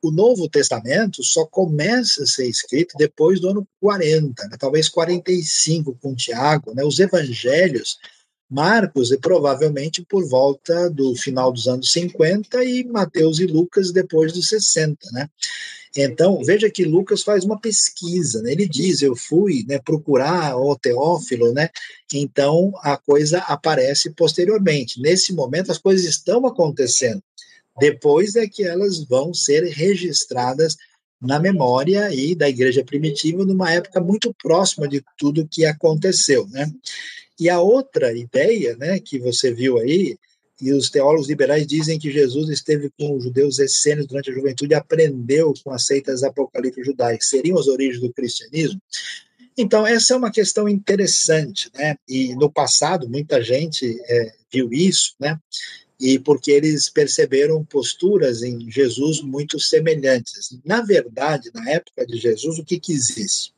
[0.00, 4.56] O Novo Testamento só começa a ser escrito depois do ano 40, né?
[4.58, 6.84] talvez 45 com Tiago, né?
[6.84, 7.98] Os evangelhos,
[8.48, 14.32] Marcos, e provavelmente por volta do final dos anos 50 e Mateus e Lucas depois
[14.32, 15.28] dos 60, né?
[15.96, 18.52] Então, veja que Lucas faz uma pesquisa, né?
[18.52, 21.70] ele diz, eu fui né, procurar o Teófilo, né?
[22.12, 25.00] então a coisa aparece posteriormente.
[25.00, 27.22] Nesse momento, as coisas estão acontecendo.
[27.78, 30.76] Depois é que elas vão ser registradas
[31.20, 36.70] na memória e da igreja primitiva numa época muito próxima de tudo que aconteceu, né?
[37.38, 40.18] E a outra ideia, né, que você viu aí,
[40.60, 44.72] e os teólogos liberais dizem que Jesus esteve com os judeus essênios durante a juventude
[44.72, 47.28] e aprendeu com as seitas apocalípticas judaicas.
[47.28, 48.80] Seriam as origens do cristianismo?
[49.56, 51.96] Então, essa é uma questão interessante, né?
[52.08, 55.38] E no passado, muita gente é, viu isso, né?
[56.00, 60.56] E porque eles perceberam posturas em Jesus muito semelhantes.
[60.64, 63.52] Na verdade, na época de Jesus, o que, que existe?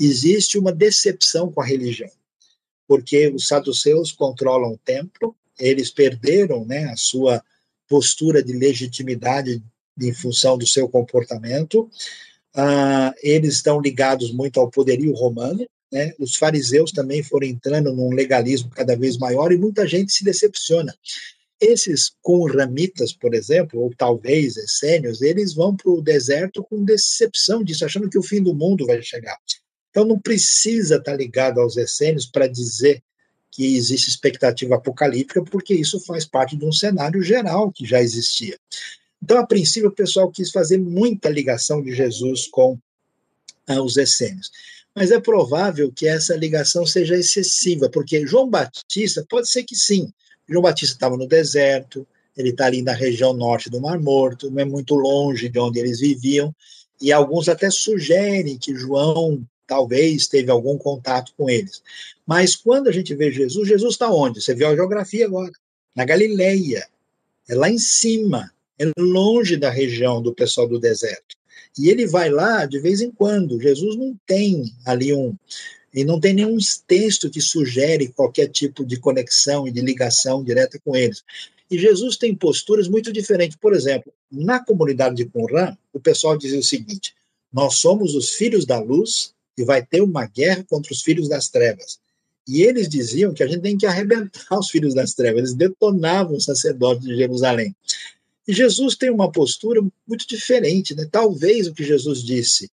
[0.00, 2.10] Existe uma decepção com a religião,
[2.88, 7.42] porque os saduceus controlam o templo, eles perderam né, a sua
[7.88, 9.62] postura de legitimidade
[10.00, 11.88] em função do seu comportamento.
[12.54, 15.66] Ah, eles estão ligados muito ao poderio romano.
[15.92, 16.12] Né?
[16.18, 20.94] Os fariseus também foram entrando num legalismo cada vez maior e muita gente se decepciona.
[21.60, 27.84] Esses conramitas, por exemplo, ou talvez essênios, eles vão para o deserto com decepção disso,
[27.84, 29.38] achando que o fim do mundo vai chegar.
[29.90, 33.02] Então não precisa estar ligado aos essênios para dizer
[33.56, 38.54] que existe expectativa apocalíptica, porque isso faz parte de um cenário geral que já existia.
[39.22, 42.78] Então, a princípio, o pessoal quis fazer muita ligação de Jesus com
[43.66, 44.50] ah, os essênios.
[44.94, 50.12] Mas é provável que essa ligação seja excessiva, porque João Batista, pode ser que sim.
[50.46, 52.06] João Batista estava no deserto,
[52.36, 55.80] ele está ali na região norte do Mar Morto, não é muito longe de onde
[55.80, 56.54] eles viviam,
[57.00, 61.82] e alguns até sugerem que João talvez teve algum contato com eles.
[62.26, 64.40] Mas quando a gente vê Jesus, Jesus está onde?
[64.40, 65.52] Você viu a geografia agora,
[65.94, 66.86] na Galileia,
[67.48, 71.36] é lá em cima, é longe da região do pessoal do deserto.
[71.78, 73.60] E ele vai lá de vez em quando.
[73.60, 75.34] Jesus não tem ali um.
[75.92, 80.78] E não tem nenhum texto que sugere qualquer tipo de conexão e de ligação direta
[80.84, 81.22] com eles.
[81.70, 83.56] E Jesus tem posturas muito diferentes.
[83.56, 87.14] Por exemplo, na comunidade de Qumran, o pessoal dizia o seguinte:
[87.52, 91.48] nós somos os filhos da luz e vai ter uma guerra contra os filhos das
[91.48, 91.98] trevas.
[92.46, 96.36] E eles diziam que a gente tem que arrebentar os filhos das trevas, eles detonavam
[96.36, 97.74] os sacerdotes de Jerusalém.
[98.46, 101.08] E Jesus tem uma postura muito diferente, né?
[101.10, 102.70] Talvez o que Jesus disse,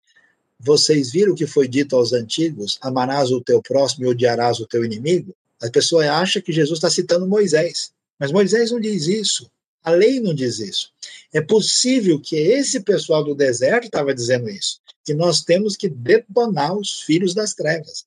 [0.60, 4.66] vocês viram o que foi dito aos antigos: amarás o teu próximo e odiarás o
[4.66, 5.34] teu inimigo?
[5.62, 9.50] A pessoa acha que Jesus está citando Moisés, mas Moisés não diz isso.
[9.82, 10.92] A lei não diz isso.
[11.32, 16.76] É possível que esse pessoal do deserto estava dizendo isso, que nós temos que detonar
[16.76, 18.06] os filhos das trevas.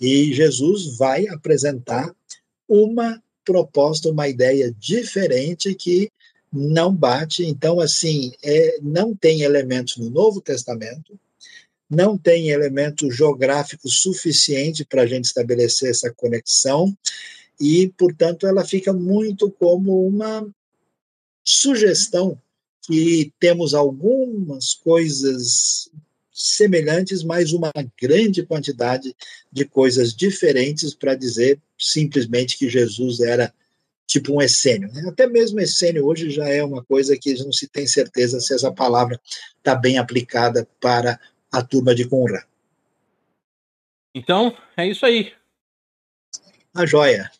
[0.00, 2.14] E Jesus vai apresentar
[2.68, 6.10] uma proposta, uma ideia diferente que
[6.52, 7.44] não bate.
[7.44, 11.18] Então, assim, é, não tem elementos no Novo Testamento,
[11.88, 16.96] não tem elemento geográfico suficiente para a gente estabelecer essa conexão,
[17.60, 20.46] e, portanto, ela fica muito como uma
[21.44, 22.40] sugestão
[22.86, 25.90] que temos algumas coisas
[26.32, 29.14] semelhantes, mas uma grande quantidade
[29.52, 33.54] de coisas diferentes para dizer simplesmente que Jesus era
[34.06, 34.92] tipo um essênio.
[34.92, 35.04] Né?
[35.08, 38.72] Até mesmo essênio hoje já é uma coisa que não se tem certeza se essa
[38.72, 39.20] palavra
[39.58, 41.18] está bem aplicada para
[41.50, 42.44] a turma de Conrad.
[44.14, 45.32] Então, é isso aí.
[46.74, 47.30] A joia.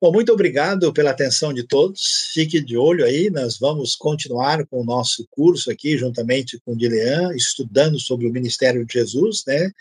[0.00, 2.30] Bom, muito obrigado pela atenção de todos.
[2.32, 6.76] Fique de olho aí, nós vamos continuar com o nosso curso aqui, juntamente com o
[6.76, 9.72] Dilean, estudando sobre o Ministério de Jesus, né?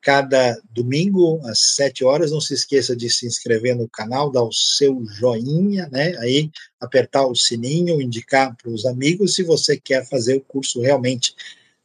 [0.00, 4.52] Cada domingo, às sete horas, não se esqueça de se inscrever no canal, dar o
[4.52, 6.16] seu joinha, né?
[6.18, 6.48] Aí,
[6.80, 11.34] apertar o sininho, indicar para os amigos se você quer fazer o curso realmente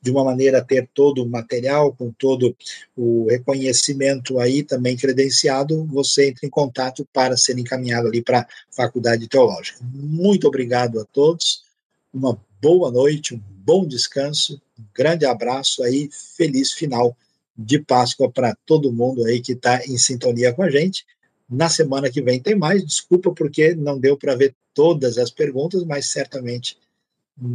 [0.02, 2.56] de uma maneira ter todo o material, com todo
[2.98, 8.48] o reconhecimento aí também credenciado, você entra em contato para ser encaminhado ali para a
[8.72, 9.80] Faculdade Teológica.
[9.94, 11.64] Muito obrigado a todos,
[12.11, 17.15] uma boa noite, um bom descanso, um grande abraço aí, feliz final
[17.56, 21.06] de Páscoa para todo mundo aí que está em sintonia com a gente.
[21.48, 25.84] Na semana que vem tem mais, desculpa porque não deu para ver todas as perguntas,
[25.84, 26.78] mas certamente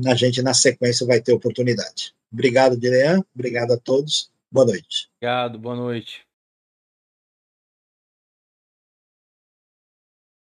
[0.06, 2.15] a gente na sequência vai ter oportunidade.
[2.32, 3.22] Obrigado, Dilean.
[3.34, 4.30] Obrigado a todos.
[4.50, 5.08] Boa noite.
[5.16, 6.25] Obrigado, boa noite.